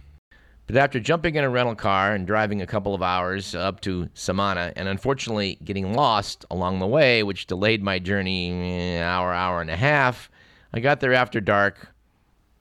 But 0.67 0.77
after 0.77 0.99
jumping 0.99 1.35
in 1.35 1.43
a 1.43 1.49
rental 1.49 1.75
car 1.75 2.13
and 2.13 2.25
driving 2.25 2.61
a 2.61 2.67
couple 2.67 2.95
of 2.95 3.01
hours 3.01 3.53
up 3.53 3.81
to 3.81 4.09
Samana, 4.13 4.71
and 4.75 4.87
unfortunately 4.87 5.57
getting 5.63 5.93
lost 5.93 6.45
along 6.49 6.79
the 6.79 6.87
way, 6.87 7.23
which 7.23 7.47
delayed 7.47 7.83
my 7.83 7.99
journey 7.99 8.49
an 8.49 9.03
hour, 9.03 9.33
hour 9.33 9.61
and 9.61 9.69
a 9.69 9.75
half, 9.75 10.29
I 10.73 10.79
got 10.79 10.99
there 10.99 11.13
after 11.13 11.39
dark 11.39 11.93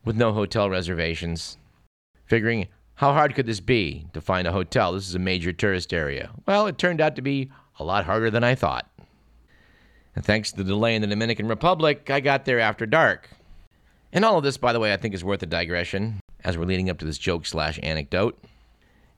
with 0.04 0.16
no 0.16 0.32
hotel 0.32 0.68
reservations, 0.68 1.56
figuring 2.26 2.68
how 2.94 3.12
hard 3.12 3.34
could 3.34 3.46
this 3.46 3.60
be 3.60 4.06
to 4.12 4.20
find 4.20 4.46
a 4.46 4.52
hotel? 4.52 4.92
This 4.92 5.08
is 5.08 5.14
a 5.14 5.18
major 5.18 5.52
tourist 5.52 5.94
area. 5.94 6.30
Well, 6.46 6.66
it 6.66 6.76
turned 6.76 7.00
out 7.00 7.16
to 7.16 7.22
be 7.22 7.50
a 7.78 7.84
lot 7.84 8.04
harder 8.04 8.30
than 8.30 8.44
I 8.44 8.54
thought. 8.54 8.86
And 10.14 10.22
thanks 10.22 10.52
to 10.52 10.58
the 10.58 10.64
delay 10.64 10.94
in 10.94 11.00
the 11.00 11.08
Dominican 11.08 11.48
Republic, 11.48 12.10
I 12.10 12.20
got 12.20 12.44
there 12.44 12.60
after 12.60 12.84
dark. 12.84 13.30
And 14.12 14.26
all 14.26 14.36
of 14.36 14.44
this, 14.44 14.58
by 14.58 14.74
the 14.74 14.80
way, 14.80 14.92
I 14.92 14.98
think 14.98 15.14
is 15.14 15.24
worth 15.24 15.42
a 15.42 15.46
digression 15.46 16.20
as 16.44 16.58
we're 16.58 16.66
leading 16.66 16.90
up 16.90 16.98
to 16.98 17.06
this 17.06 17.16
joke 17.16 17.46
slash 17.46 17.80
anecdote. 17.82 18.38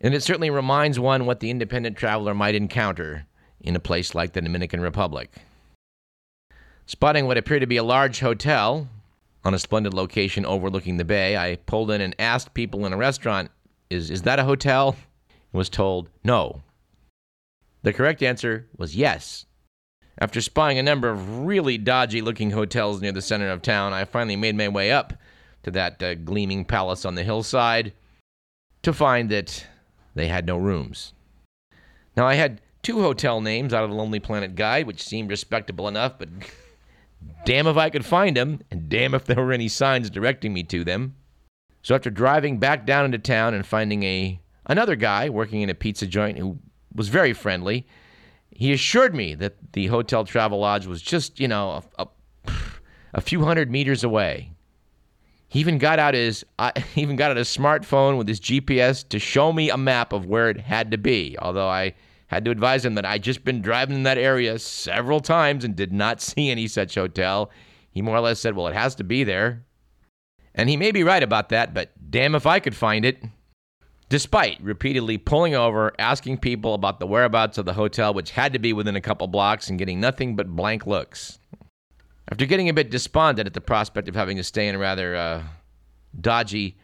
And 0.00 0.14
it 0.14 0.22
certainly 0.22 0.50
reminds 0.50 1.00
one 1.00 1.26
what 1.26 1.40
the 1.40 1.50
independent 1.50 1.96
traveler 1.96 2.32
might 2.32 2.54
encounter 2.54 3.26
in 3.60 3.74
a 3.74 3.80
place 3.80 4.14
like 4.14 4.34
the 4.34 4.40
Dominican 4.40 4.80
Republic. 4.80 5.32
Spotting 6.86 7.26
what 7.26 7.38
appeared 7.38 7.62
to 7.62 7.66
be 7.66 7.76
a 7.76 7.82
large 7.82 8.20
hotel 8.20 8.88
on 9.44 9.54
a 9.54 9.58
splendid 9.58 9.94
location 9.94 10.44
overlooking 10.44 10.96
the 10.96 11.04
bay, 11.04 11.36
I 11.36 11.56
pulled 11.66 11.90
in 11.90 12.00
and 12.00 12.14
asked 12.18 12.54
people 12.54 12.84
in 12.84 12.92
a 12.92 12.96
restaurant 12.96 13.50
is, 13.90 14.10
is 14.10 14.22
that 14.22 14.38
a 14.38 14.44
hotel? 14.44 14.96
And 15.52 15.58
was 15.58 15.68
told 15.68 16.10
no. 16.24 16.62
The 17.82 17.92
correct 17.92 18.22
answer 18.22 18.66
was 18.76 18.96
yes. 18.96 19.46
After 20.18 20.40
spying 20.40 20.78
a 20.78 20.82
number 20.82 21.10
of 21.10 21.40
really 21.40 21.78
dodgy 21.78 22.20
looking 22.20 22.50
hotels 22.50 23.00
near 23.00 23.12
the 23.12 23.22
center 23.22 23.48
of 23.50 23.62
town, 23.62 23.92
I 23.92 24.04
finally 24.04 24.36
made 24.36 24.56
my 24.56 24.68
way 24.68 24.92
up 24.92 25.14
to 25.64 25.70
that 25.72 26.02
uh, 26.02 26.14
gleaming 26.14 26.64
palace 26.64 27.04
on 27.04 27.14
the 27.14 27.24
hillside 27.24 27.92
to 28.82 28.92
find 28.92 29.30
that 29.30 29.66
they 30.14 30.28
had 30.28 30.46
no 30.46 30.56
rooms. 30.56 31.12
Now, 32.16 32.26
I 32.26 32.34
had 32.34 32.60
two 32.82 33.00
hotel 33.00 33.40
names 33.40 33.74
out 33.74 33.84
of 33.84 33.90
the 33.90 33.96
Lonely 33.96 34.20
Planet 34.20 34.54
Guide, 34.54 34.86
which 34.86 35.02
seemed 35.02 35.30
respectable 35.30 35.88
enough, 35.88 36.18
but 36.18 36.28
damn 37.44 37.66
if 37.66 37.76
I 37.76 37.90
could 37.90 38.04
find 38.04 38.36
them, 38.36 38.60
and 38.70 38.88
damn 38.88 39.14
if 39.14 39.24
there 39.24 39.36
were 39.36 39.52
any 39.52 39.68
signs 39.68 40.10
directing 40.10 40.52
me 40.52 40.62
to 40.64 40.84
them. 40.84 41.16
So 41.82 41.94
after 41.94 42.10
driving 42.10 42.58
back 42.58 42.86
down 42.86 43.04
into 43.04 43.18
town 43.18 43.54
and 43.54 43.66
finding 43.66 44.02
a 44.04 44.40
another 44.66 44.96
guy 44.96 45.28
working 45.28 45.60
in 45.60 45.68
a 45.68 45.74
pizza 45.74 46.06
joint 46.06 46.38
who 46.38 46.58
was 46.94 47.08
very 47.08 47.34
friendly, 47.34 47.86
he 48.50 48.72
assured 48.72 49.14
me 49.14 49.34
that 49.34 49.72
the 49.72 49.88
hotel 49.88 50.24
travel 50.24 50.60
lodge 50.60 50.86
was 50.86 51.02
just, 51.02 51.38
you 51.38 51.48
know, 51.48 51.82
a, 51.98 52.06
a, 52.46 52.52
a 53.14 53.20
few 53.20 53.44
hundred 53.44 53.70
meters 53.70 54.02
away. 54.02 54.50
He 55.48 55.60
even 55.60 55.78
got 55.78 55.98
out 55.98 56.14
his 56.14 56.44
uh, 56.58 56.72
even 56.96 57.16
got 57.16 57.30
out 57.30 57.36
his 57.36 57.54
smartphone 57.54 58.16
with 58.16 58.28
his 58.28 58.40
GPS 58.40 59.06
to 59.10 59.18
show 59.18 59.52
me 59.52 59.70
a 59.70 59.76
map 59.76 60.12
of 60.12 60.26
where 60.26 60.48
it 60.48 60.58
had 60.58 60.90
to 60.92 60.98
be. 60.98 61.36
Although 61.38 61.68
I 61.68 61.94
had 62.26 62.44
to 62.44 62.50
advise 62.50 62.84
him 62.84 62.94
that 62.94 63.04
I'd 63.04 63.22
just 63.22 63.44
been 63.44 63.62
driving 63.62 63.96
in 63.96 64.02
that 64.04 64.18
area 64.18 64.58
several 64.58 65.20
times 65.20 65.64
and 65.64 65.76
did 65.76 65.92
not 65.92 66.20
see 66.20 66.50
any 66.50 66.66
such 66.66 66.94
hotel. 66.94 67.50
He 67.90 68.02
more 68.02 68.16
or 68.16 68.20
less 68.20 68.40
said, 68.40 68.56
"Well, 68.56 68.66
it 68.66 68.74
has 68.74 68.94
to 68.96 69.04
be 69.04 69.24
there." 69.24 69.64
And 70.54 70.68
he 70.68 70.76
may 70.76 70.92
be 70.92 71.02
right 71.02 71.22
about 71.22 71.48
that, 71.48 71.74
but 71.74 71.90
damn 72.10 72.34
if 72.34 72.46
I 72.46 72.60
could 72.60 72.76
find 72.76 73.04
it. 73.04 73.22
Despite 74.08 74.62
repeatedly 74.62 75.18
pulling 75.18 75.54
over, 75.54 75.92
asking 75.98 76.38
people 76.38 76.74
about 76.74 77.00
the 77.00 77.06
whereabouts 77.06 77.58
of 77.58 77.64
the 77.64 77.72
hotel, 77.72 78.14
which 78.14 78.30
had 78.30 78.52
to 78.52 78.58
be 78.58 78.72
within 78.72 78.94
a 78.94 79.00
couple 79.00 79.26
blocks, 79.26 79.68
and 79.68 79.78
getting 79.78 79.98
nothing 79.98 80.36
but 80.36 80.54
blank 80.54 80.86
looks. 80.86 81.38
After 82.30 82.46
getting 82.46 82.68
a 82.68 82.74
bit 82.74 82.90
despondent 82.90 83.46
at 83.46 83.54
the 83.54 83.60
prospect 83.60 84.08
of 84.08 84.14
having 84.14 84.36
to 84.36 84.44
stay 84.44 84.68
in 84.68 84.74
a 84.74 84.78
rather 84.78 85.16
uh, 85.16 85.42
dodgy 86.20 86.76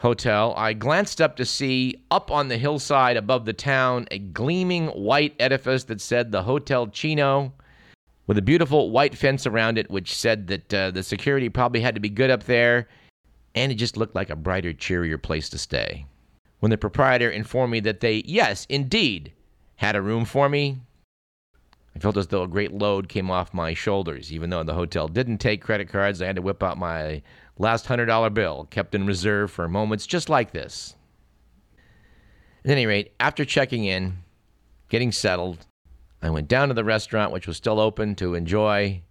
hotel, 0.00 0.54
I 0.56 0.72
glanced 0.72 1.20
up 1.20 1.36
to 1.36 1.44
see, 1.44 2.02
up 2.10 2.30
on 2.30 2.48
the 2.48 2.56
hillside 2.56 3.16
above 3.16 3.44
the 3.44 3.52
town, 3.52 4.06
a 4.10 4.18
gleaming 4.18 4.88
white 4.88 5.34
edifice 5.38 5.84
that 5.84 6.00
said 6.00 6.32
the 6.32 6.42
Hotel 6.42 6.86
Chino 6.86 7.52
with 8.26 8.38
a 8.38 8.42
beautiful 8.42 8.90
white 8.90 9.16
fence 9.16 9.46
around 9.46 9.76
it, 9.76 9.90
which 9.90 10.14
said 10.14 10.46
that 10.46 10.74
uh, 10.74 10.90
the 10.90 11.02
security 11.02 11.48
probably 11.48 11.80
had 11.80 11.94
to 11.94 12.00
be 12.00 12.08
good 12.08 12.30
up 12.30 12.44
there, 12.44 12.88
and 13.54 13.70
it 13.70 13.74
just 13.74 13.96
looked 13.96 14.14
like 14.14 14.30
a 14.30 14.36
brighter, 14.36 14.72
cheerier 14.72 15.18
place 15.18 15.48
to 15.50 15.58
stay. 15.58 16.06
When 16.60 16.70
the 16.70 16.78
proprietor 16.78 17.30
informed 17.30 17.72
me 17.72 17.80
that 17.80 18.00
they, 18.00 18.22
yes, 18.24 18.66
indeed, 18.68 19.32
had 19.76 19.96
a 19.96 20.02
room 20.02 20.24
for 20.24 20.48
me, 20.48 20.80
I 21.94 21.98
felt 21.98 22.16
as 22.16 22.28
though 22.28 22.44
a 22.44 22.48
great 22.48 22.72
load 22.72 23.08
came 23.08 23.30
off 23.30 23.52
my 23.52 23.74
shoulders. 23.74 24.32
Even 24.32 24.48
though 24.48 24.62
the 24.62 24.74
hotel 24.74 25.08
didn't 25.08 25.38
take 25.38 25.60
credit 25.60 25.88
cards, 25.88 26.22
I 26.22 26.26
had 26.26 26.36
to 26.36 26.42
whip 26.42 26.62
out 26.62 26.78
my 26.78 27.22
last 27.60 27.86
$100 27.86 28.32
bill, 28.32 28.66
kept 28.70 28.94
in 28.94 29.06
reserve 29.06 29.50
for 29.50 29.68
moments 29.68 30.06
just 30.06 30.28
like 30.28 30.52
this. 30.52 30.96
At 32.64 32.70
any 32.70 32.86
rate, 32.86 33.12
after 33.20 33.44
checking 33.44 33.84
in, 33.84 34.18
getting 34.88 35.12
settled, 35.12 35.66
I 36.22 36.30
went 36.30 36.48
down 36.48 36.68
to 36.68 36.74
the 36.74 36.84
restaurant, 36.84 37.32
which 37.32 37.46
was 37.46 37.56
still 37.56 37.78
open, 37.78 38.14
to 38.16 38.34
enjoy 38.34 39.02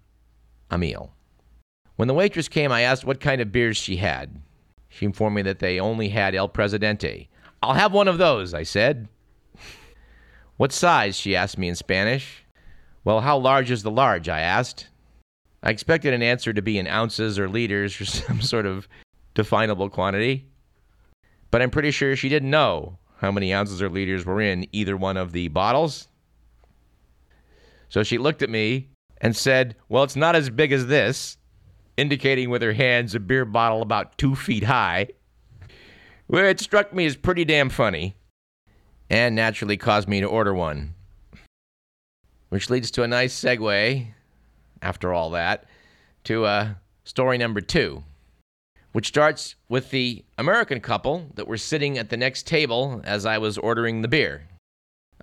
a 0.70 0.78
meal. 0.78 1.14
When 1.96 2.08
the 2.08 2.14
waitress 2.14 2.48
came, 2.48 2.72
I 2.72 2.82
asked 2.82 3.06
what 3.06 3.20
kind 3.20 3.42
of 3.42 3.52
beers 3.52 3.78
she 3.78 3.98
had. 3.98 4.42
She 4.90 5.06
informed 5.06 5.36
me 5.36 5.42
that 5.44 5.60
they 5.60 5.80
only 5.80 6.10
had 6.10 6.34
El 6.34 6.50
Presidente. 6.50 7.30
I'll 7.62 7.74
have 7.74 7.94
one 7.94 8.08
of 8.08 8.18
those, 8.18 8.54
I 8.54 8.64
said. 8.64 9.10
what 10.58 10.72
size? 10.72 11.16
she 11.16 11.36
asked 11.36 11.58
me 11.58 11.68
in 11.68 11.76
Spanish. 11.76 12.46
Well, 13.04 13.22
how 13.22 13.38
large 13.38 13.70
is 13.70 13.84
the 13.84 13.92
large? 13.92 14.30
I 14.30 14.40
asked. 14.40 14.88
I 15.62 15.72
expected 15.72 16.14
an 16.14 16.22
answer 16.22 16.54
to 16.54 16.62
be 16.62 16.78
in 16.78 16.88
ounces 16.88 17.38
or 17.38 17.50
liters 17.50 18.00
or 18.00 18.06
some 18.06 18.42
sort 18.42 18.66
of 18.66 18.88
definable 19.34 19.90
quantity. 19.90 20.48
But 21.52 21.62
I'm 21.62 21.72
pretty 21.72 21.92
sure 21.92 22.16
she 22.16 22.30
didn't 22.30 22.50
know 22.50 23.00
how 23.18 23.32
many 23.32 23.54
ounces 23.54 23.82
or 23.82 23.90
liters 23.90 24.26
were 24.26 24.42
in 24.42 24.68
either 24.72 24.96
one 24.96 25.18
of 25.18 25.32
the 25.32 25.48
bottles. 25.50 26.08
So 27.90 28.04
she 28.04 28.18
looked 28.18 28.42
at 28.42 28.50
me 28.50 28.90
and 29.20 29.36
said, 29.36 29.76
Well, 29.90 30.04
it's 30.04 30.16
not 30.16 30.36
as 30.36 30.50
big 30.50 30.72
as 30.72 30.88
this, 30.88 31.38
indicating 31.98 32.50
with 32.50 32.62
her 32.62 32.74
hands 32.74 33.16
a 33.16 33.20
beer 33.20 33.46
bottle 33.46 33.82
about 33.82 34.18
two 34.18 34.36
feet 34.36 34.64
high. 34.64 35.08
Well, 36.28 36.46
it 36.46 36.60
struck 36.60 36.94
me 36.94 37.06
as 37.08 37.16
pretty 37.16 37.44
damn 37.44 37.70
funny, 37.70 38.16
and 39.10 39.36
naturally 39.36 39.78
caused 39.78 40.08
me 40.08 40.22
to 40.22 40.28
order 40.28 40.54
one. 40.54 40.94
Which 42.50 42.70
leads 42.70 42.92
to 42.92 43.04
a 43.04 43.08
nice 43.08 43.34
segue, 43.34 44.08
after 44.82 45.14
all 45.14 45.30
that, 45.32 45.66
to 46.26 46.46
uh, 46.46 46.70
story 47.04 47.38
number 47.38 47.62
two, 47.62 48.04
which 48.92 49.08
starts 49.08 49.56
with 49.68 49.92
the 49.92 50.24
American 50.38 50.80
couple 50.80 51.28
that 51.36 51.48
were 51.48 51.58
sitting 51.58 51.98
at 51.98 52.10
the 52.10 52.18
next 52.18 52.48
table 52.48 53.02
as 53.04 53.26
I 53.26 53.38
was 53.38 53.58
ordering 53.58 54.02
the 54.02 54.08
beer. 54.08 54.44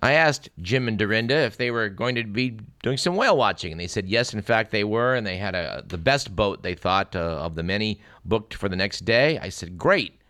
I 0.01 0.13
asked 0.13 0.49
Jim 0.61 0.87
and 0.87 0.97
Dorinda 0.97 1.35
if 1.35 1.57
they 1.57 1.71
were 1.71 1.89
going 1.89 2.15
to 2.15 2.23
be 2.23 2.59
doing 2.83 2.97
some 2.97 3.15
whale 3.15 3.35
watching, 3.35 3.71
and 3.71 3.81
they 3.81 3.87
said 3.87 4.07
yes, 4.07 4.33
in 4.33 4.41
fact 4.43 4.69
they 4.69 4.83
were, 4.83 5.15
and 5.15 5.25
they 5.25 5.37
had 5.37 5.55
a, 5.55 5.83
the 5.87 5.97
best 5.97 6.35
boat 6.35 6.61
they 6.61 6.75
thought 6.75 7.15
uh, 7.15 7.19
of 7.19 7.55
the 7.55 7.63
many 7.63 7.99
booked 8.23 8.53
for 8.53 8.69
the 8.69 8.75
next 8.75 9.05
day. 9.05 9.39
I 9.39 9.49
said, 9.49 9.77
Great, 9.77 10.21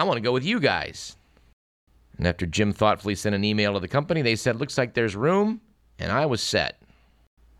I 0.00 0.04
want 0.04 0.16
to 0.16 0.22
go 0.22 0.32
with 0.32 0.44
you 0.44 0.58
guys. 0.58 1.16
And 2.18 2.26
after 2.26 2.46
Jim 2.46 2.72
thoughtfully 2.72 3.14
sent 3.14 3.34
an 3.34 3.44
email 3.44 3.74
to 3.74 3.80
the 3.80 3.88
company, 3.88 4.22
they 4.22 4.36
said, 4.36 4.56
Looks 4.56 4.78
like 4.78 4.94
there's 4.94 5.14
room, 5.14 5.60
and 5.98 6.10
I 6.10 6.26
was 6.26 6.42
set. 6.42 6.82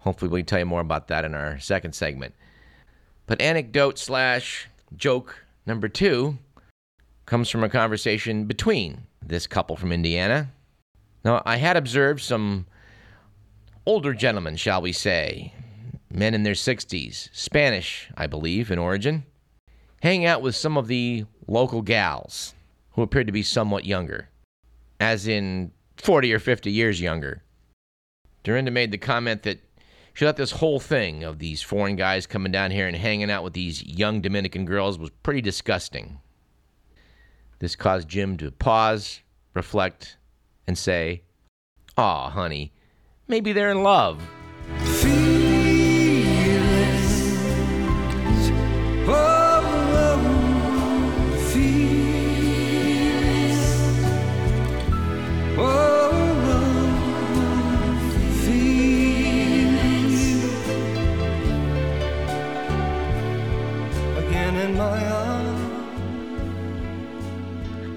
Hopefully, 0.04 0.30
we 0.30 0.40
can 0.40 0.46
tell 0.46 0.58
you 0.60 0.66
more 0.66 0.80
about 0.80 1.08
that 1.08 1.24
in 1.24 1.34
our 1.34 1.58
second 1.58 1.94
segment. 1.94 2.34
But 3.26 3.40
anecdote 3.40 3.98
slash 3.98 4.68
joke 4.96 5.44
number 5.66 5.88
two 5.88 6.38
comes 7.26 7.50
from 7.50 7.64
a 7.64 7.68
conversation 7.68 8.44
between 8.44 9.02
this 9.22 9.46
couple 9.46 9.76
from 9.76 9.92
Indiana 9.92 10.50
now, 11.24 11.42
I 11.46 11.56
had 11.56 11.76
observed 11.76 12.20
some 12.20 12.66
older 13.86 14.12
gentlemen, 14.12 14.56
shall 14.56 14.82
we 14.82 14.92
say, 14.92 15.54
men 16.12 16.34
in 16.34 16.42
their 16.42 16.54
60s, 16.54 17.30
Spanish, 17.32 18.10
I 18.16 18.26
believe, 18.26 18.70
in 18.70 18.78
origin, 18.78 19.24
hang 20.02 20.26
out 20.26 20.42
with 20.42 20.54
some 20.54 20.76
of 20.76 20.86
the 20.86 21.24
local 21.48 21.80
gals 21.80 22.54
who 22.92 23.02
appeared 23.02 23.26
to 23.26 23.32
be 23.32 23.42
somewhat 23.42 23.86
younger, 23.86 24.28
as 25.00 25.26
in 25.26 25.72
40 25.96 26.32
or 26.34 26.38
50 26.38 26.70
years 26.70 27.00
younger. 27.00 27.42
Dorinda 28.42 28.70
made 28.70 28.90
the 28.90 28.98
comment 28.98 29.44
that 29.44 29.60
she 30.14 30.24
thought 30.24 30.36
this 30.36 30.52
whole 30.52 30.78
thing 30.78 31.24
of 31.24 31.40
these 31.40 31.60
foreign 31.60 31.96
guys 31.96 32.26
coming 32.26 32.52
down 32.52 32.70
here 32.70 32.86
and 32.86 32.96
hanging 32.96 33.30
out 33.30 33.42
with 33.42 33.52
these 33.52 33.84
young 33.84 34.20
Dominican 34.20 34.64
girls 34.64 34.96
was 34.96 35.10
pretty 35.24 35.40
disgusting. 35.40 36.20
This 37.58 37.74
caused 37.74 38.08
Jim 38.08 38.36
to 38.36 38.52
pause, 38.52 39.20
reflect, 39.54 40.16
and 40.68 40.78
say, 40.78 41.22
Aw, 41.96 42.30
honey, 42.30 42.72
maybe 43.26 43.52
they're 43.52 43.72
in 43.72 43.82
love. 43.82 44.22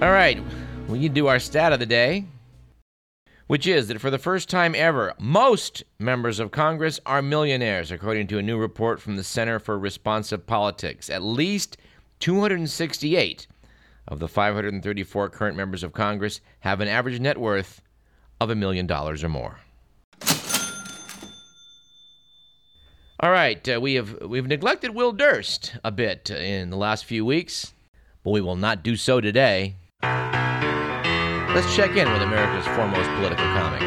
All 0.01 0.12
right, 0.12 0.39
we 0.88 1.10
do 1.10 1.27
our 1.27 1.39
stat 1.39 1.74
of 1.74 1.80
the 1.80 1.86
day 1.86 2.25
which 3.48 3.66
is 3.66 3.88
that 3.88 4.01
for 4.01 4.12
the 4.12 4.18
first 4.18 4.50
time 4.50 4.75
ever, 4.75 5.13
most 5.18 5.84
members 6.00 6.39
of 6.39 6.51
Congress 6.51 7.00
are 7.06 7.22
millionaires, 7.22 7.92
according 7.92 8.27
to 8.27 8.38
a 8.38 8.44
new 8.44 8.58
report 8.58 9.01
from 9.01 9.16
the 9.16 9.24
Center 9.24 9.58
for 9.58 9.80
Responsive 9.80 10.46
Politics. 10.46 11.10
At 11.10 11.24
least 11.24 11.78
268 12.19 13.48
of 14.10 14.19
the 14.19 14.28
534 14.28 15.30
current 15.30 15.56
members 15.56 15.84
of 15.84 15.93
Congress 15.93 16.41
have 16.60 16.82
an 16.82 16.88
average 16.89 17.19
net 17.19 17.38
worth 17.38 17.82
of 18.39 18.50
a 18.50 18.56
million 18.56 18.86
dollars 18.86 19.24
or 19.24 19.30
more. 19.30 19.60
All 23.19 23.32
right, 23.32 23.67
uh, 23.67 23.80
we 23.82 23.95
have 23.95 24.22
we've 24.22 24.45
neglected 24.45 24.93
Will 24.93 25.12
Durst 25.12 25.76
a 25.84 25.91
bit 25.91 26.30
in 26.30 26.69
the 26.69 26.78
last 26.78 27.06
few 27.06 27.26
weeks, 27.26 27.74
but 28.24 28.30
we 28.30 28.41
will 28.41 28.56
not 28.56 28.84
do 28.84 28.95
so 28.95 29.19
today. 29.19 29.76
Let's 31.58 31.76
check 31.76 31.96
in 31.96 32.12
with 32.14 32.22
America's 32.22 32.68
foremost 32.76 33.10
political 33.16 33.46
comic. 33.46 33.82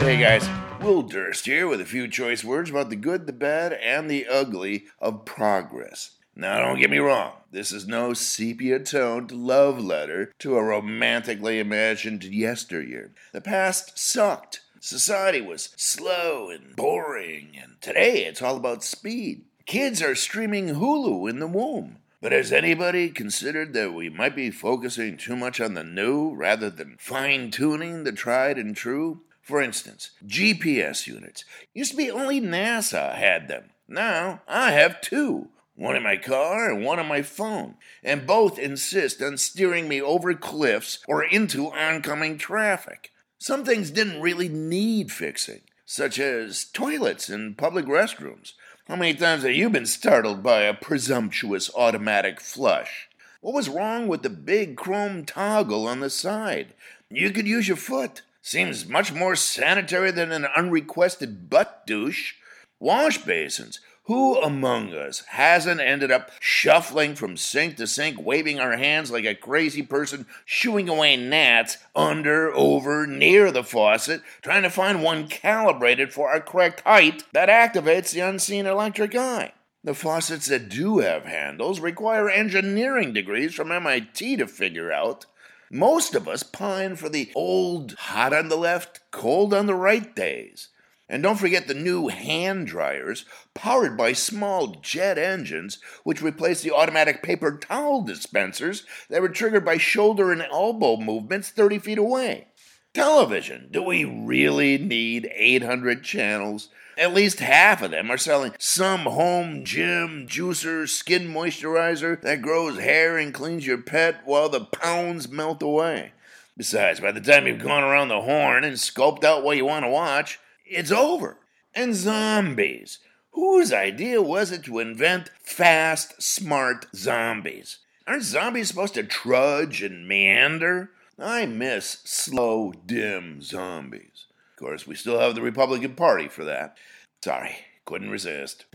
Hey 0.00 0.18
guys, 0.18 0.48
Will 0.80 1.02
Durst 1.02 1.44
here 1.44 1.68
with 1.68 1.82
a 1.82 1.84
few 1.84 2.08
choice 2.08 2.42
words 2.42 2.70
about 2.70 2.88
the 2.88 2.96
good, 2.96 3.26
the 3.26 3.34
bad, 3.34 3.74
and 3.74 4.10
the 4.10 4.26
ugly 4.26 4.86
of 4.98 5.26
progress. 5.26 6.12
Now, 6.34 6.60
don't 6.60 6.80
get 6.80 6.88
me 6.88 6.96
wrong, 6.96 7.32
this 7.50 7.72
is 7.72 7.86
no 7.86 8.14
sepia 8.14 8.78
toned 8.78 9.32
love 9.32 9.78
letter 9.78 10.32
to 10.38 10.56
a 10.56 10.64
romantically 10.64 11.58
imagined 11.58 12.24
yesteryear. 12.24 13.10
The 13.32 13.42
past 13.42 13.98
sucked. 13.98 14.62
Society 14.84 15.40
was 15.40 15.68
slow 15.76 16.50
and 16.50 16.74
boring, 16.74 17.56
and 17.56 17.80
today 17.80 18.24
it's 18.24 18.42
all 18.42 18.56
about 18.56 18.82
speed. 18.82 19.44
Kids 19.64 20.02
are 20.02 20.16
streaming 20.16 20.74
Hulu 20.74 21.30
in 21.30 21.38
the 21.38 21.46
womb. 21.46 21.98
But 22.20 22.32
has 22.32 22.50
anybody 22.50 23.08
considered 23.10 23.74
that 23.74 23.94
we 23.94 24.08
might 24.08 24.34
be 24.34 24.50
focusing 24.50 25.16
too 25.16 25.36
much 25.36 25.60
on 25.60 25.74
the 25.74 25.84
new 25.84 26.34
rather 26.34 26.68
than 26.68 26.96
fine 26.98 27.52
tuning 27.52 28.02
the 28.02 28.10
tried 28.10 28.58
and 28.58 28.74
true? 28.74 29.20
For 29.40 29.62
instance, 29.62 30.10
GPS 30.26 31.06
units. 31.06 31.44
Used 31.72 31.92
to 31.92 31.96
be 31.96 32.10
only 32.10 32.40
NASA 32.40 33.14
had 33.14 33.46
them. 33.46 33.70
Now 33.86 34.42
I 34.48 34.72
have 34.72 35.00
two 35.00 35.50
one 35.76 35.94
in 35.94 36.02
my 36.02 36.16
car 36.16 36.68
and 36.68 36.84
one 36.84 36.98
on 36.98 37.06
my 37.06 37.22
phone, 37.22 37.76
and 38.02 38.26
both 38.26 38.58
insist 38.58 39.22
on 39.22 39.38
steering 39.38 39.86
me 39.86 40.02
over 40.02 40.34
cliffs 40.34 40.98
or 41.06 41.22
into 41.22 41.70
oncoming 41.70 42.36
traffic. 42.36 43.11
Some 43.42 43.64
things 43.64 43.90
didn't 43.90 44.22
really 44.22 44.48
need 44.48 45.10
fixing, 45.10 45.62
such 45.84 46.20
as 46.20 46.62
toilets 46.62 47.28
and 47.28 47.58
public 47.58 47.86
restrooms. 47.86 48.52
How 48.86 48.94
many 48.94 49.14
times 49.14 49.42
have 49.42 49.50
you 49.50 49.68
been 49.68 49.84
startled 49.84 50.44
by 50.44 50.60
a 50.60 50.72
presumptuous 50.72 51.68
automatic 51.74 52.40
flush? 52.40 53.08
What 53.40 53.52
was 53.52 53.68
wrong 53.68 54.06
with 54.06 54.22
the 54.22 54.30
big 54.30 54.76
chrome 54.76 55.24
toggle 55.24 55.88
on 55.88 55.98
the 55.98 56.08
side? 56.08 56.74
You 57.10 57.32
could 57.32 57.48
use 57.48 57.66
your 57.66 57.76
foot. 57.76 58.22
Seems 58.42 58.86
much 58.86 59.12
more 59.12 59.34
sanitary 59.34 60.12
than 60.12 60.30
an 60.30 60.46
unrequested 60.56 61.50
butt 61.50 61.84
douche. 61.84 62.34
Wash 62.78 63.18
basins. 63.18 63.80
Who 64.06 64.36
among 64.38 64.92
us 64.94 65.20
hasn't 65.28 65.80
ended 65.80 66.10
up 66.10 66.32
shuffling 66.40 67.14
from 67.14 67.36
sink 67.36 67.76
to 67.76 67.86
sink, 67.86 68.20
waving 68.20 68.58
our 68.58 68.76
hands 68.76 69.12
like 69.12 69.24
a 69.24 69.34
crazy 69.34 69.82
person, 69.82 70.26
shooing 70.44 70.88
away 70.88 71.16
gnats 71.16 71.78
under, 71.94 72.52
over, 72.52 73.06
near 73.06 73.52
the 73.52 73.62
faucet, 73.62 74.22
trying 74.42 74.64
to 74.64 74.70
find 74.70 75.04
one 75.04 75.28
calibrated 75.28 76.12
for 76.12 76.30
our 76.30 76.40
correct 76.40 76.80
height 76.80 77.22
that 77.32 77.48
activates 77.48 78.12
the 78.12 78.20
unseen 78.20 78.66
electric 78.66 79.14
eye? 79.14 79.52
The 79.84 79.94
faucets 79.94 80.46
that 80.46 80.68
do 80.68 80.98
have 80.98 81.24
handles 81.24 81.78
require 81.78 82.28
engineering 82.28 83.12
degrees 83.12 83.54
from 83.54 83.70
MIT 83.70 84.36
to 84.36 84.48
figure 84.48 84.90
out. 84.92 85.26
Most 85.70 86.16
of 86.16 86.26
us 86.26 86.42
pine 86.42 86.96
for 86.96 87.08
the 87.08 87.30
old 87.36 87.92
hot 87.92 88.32
on 88.32 88.48
the 88.48 88.56
left, 88.56 89.00
cold 89.12 89.54
on 89.54 89.66
the 89.66 89.74
right 89.76 90.14
days. 90.14 90.70
And 91.08 91.22
don't 91.22 91.38
forget 91.38 91.66
the 91.66 91.74
new 91.74 92.08
hand 92.08 92.66
dryers, 92.68 93.24
powered 93.54 93.96
by 93.96 94.12
small 94.12 94.68
jet 94.80 95.18
engines, 95.18 95.78
which 96.04 96.22
replace 96.22 96.62
the 96.62 96.72
automatic 96.72 97.22
paper 97.22 97.58
towel 97.58 98.02
dispensers 98.02 98.84
that 99.10 99.20
were 99.20 99.28
triggered 99.28 99.64
by 99.64 99.76
shoulder 99.76 100.32
and 100.32 100.42
elbow 100.42 100.96
movements 100.96 101.50
30 101.50 101.80
feet 101.80 101.98
away. 101.98 102.48
Television. 102.94 103.68
Do 103.70 103.82
we 103.82 104.04
really 104.04 104.78
need 104.78 105.30
800 105.34 106.04
channels? 106.04 106.68
At 106.98 107.14
least 107.14 107.40
half 107.40 107.80
of 107.80 107.90
them 107.90 108.10
are 108.10 108.18
selling 108.18 108.52
some 108.58 109.00
home 109.00 109.64
gym, 109.64 110.26
juicer, 110.28 110.86
skin 110.86 111.26
moisturizer 111.26 112.20
that 112.20 112.42
grows 112.42 112.78
hair 112.78 113.16
and 113.16 113.32
cleans 113.32 113.66
your 113.66 113.78
pet 113.78 114.20
while 114.26 114.50
the 114.50 114.66
pounds 114.66 115.30
melt 115.30 115.62
away. 115.62 116.12
Besides, 116.54 117.00
by 117.00 117.12
the 117.12 117.20
time 117.20 117.46
you've 117.46 117.62
gone 117.62 117.82
around 117.82 118.08
the 118.08 118.20
horn 118.20 118.62
and 118.62 118.76
scoped 118.76 119.24
out 119.24 119.42
what 119.42 119.56
you 119.56 119.64
want 119.64 119.86
to 119.86 119.90
watch, 119.90 120.38
it's 120.74 120.90
over. 120.90 121.38
And 121.74 121.94
zombies. 121.94 122.98
Whose 123.32 123.72
idea 123.72 124.20
was 124.20 124.52
it 124.52 124.64
to 124.64 124.78
invent 124.78 125.30
fast, 125.42 126.22
smart 126.22 126.86
zombies? 126.94 127.78
Aren't 128.06 128.24
zombies 128.24 128.68
supposed 128.68 128.94
to 128.94 129.04
trudge 129.04 129.82
and 129.82 130.06
meander? 130.06 130.90
I 131.18 131.46
miss 131.46 132.00
slow, 132.04 132.72
dim 132.84 133.40
zombies. 133.40 134.26
Of 134.54 134.58
course, 134.58 134.86
we 134.86 134.94
still 134.94 135.18
have 135.18 135.34
the 135.34 135.42
Republican 135.42 135.94
Party 135.94 136.28
for 136.28 136.44
that. 136.44 136.76
Sorry, 137.22 137.56
couldn't 137.84 138.10
resist. 138.10 138.66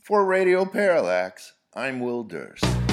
For 0.00 0.24
Radio 0.24 0.64
Parallax, 0.64 1.54
I'm 1.74 1.98
Will 2.00 2.22
Durst. 2.22 2.83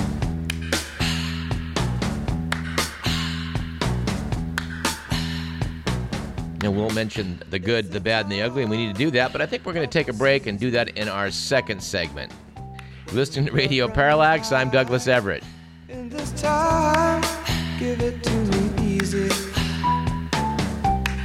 And 6.64 6.78
we'll 6.78 6.92
mention 6.92 7.42
the 7.50 7.58
good, 7.58 7.92
the 7.92 8.00
bad, 8.00 8.26
and 8.26 8.32
the 8.32 8.44
ugly, 8.44 8.62
and 8.62 8.70
we 8.70 8.78
need 8.78 8.96
to 8.96 8.98
do 8.98 9.10
that. 9.12 9.32
But 9.32 9.42
I 9.42 9.48
think 9.48 9.66
we're 9.66 9.74
going 9.74 9.88
to 9.88 9.92
take 9.92 10.10
a 10.10 10.14
break 10.14 10.46
and 10.46 10.60
do 10.60 10.70
that 10.72 10.90
in 10.90 11.10
our 11.10 11.32
second 11.32 11.82
segment. 11.82 12.32
Listening 13.12 13.48
to 13.48 13.52
Radio 13.52 13.88
Parallax, 13.88 14.52
I'm 14.52 14.70
Douglas 14.70 15.08
Everett. 15.08 15.44
In 15.90 16.08
this 16.08 16.32
time, 16.40 17.22
give 17.80 18.00
it 18.02 18.22
to 18.24 18.32
me 18.32 18.96
easy. 18.96 19.30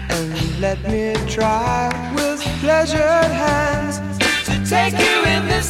And 0.09 0.61
let 0.61 0.83
me 0.85 1.15
try 1.29 1.91
with 2.15 2.41
pleasured 2.61 2.99
hands 2.99 3.99
to 4.47 4.69
take 4.69 4.99
you 4.99 5.25
in 5.25 5.47
the 5.49 5.61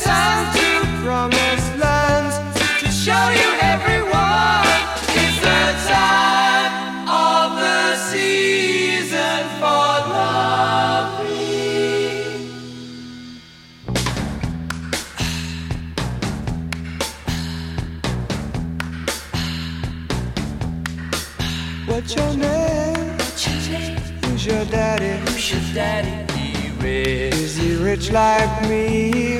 daddy? 25.77 26.33
He 26.33 26.71
rich. 26.81 27.35
Is 27.35 27.57
he 27.57 27.77
rich 27.77 28.11
like 28.11 28.69
me? 28.69 29.39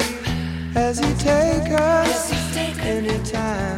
Has 0.75 0.99
he 0.99 1.15
take 1.15 1.73
us 1.73 2.31
anytime 2.79 3.76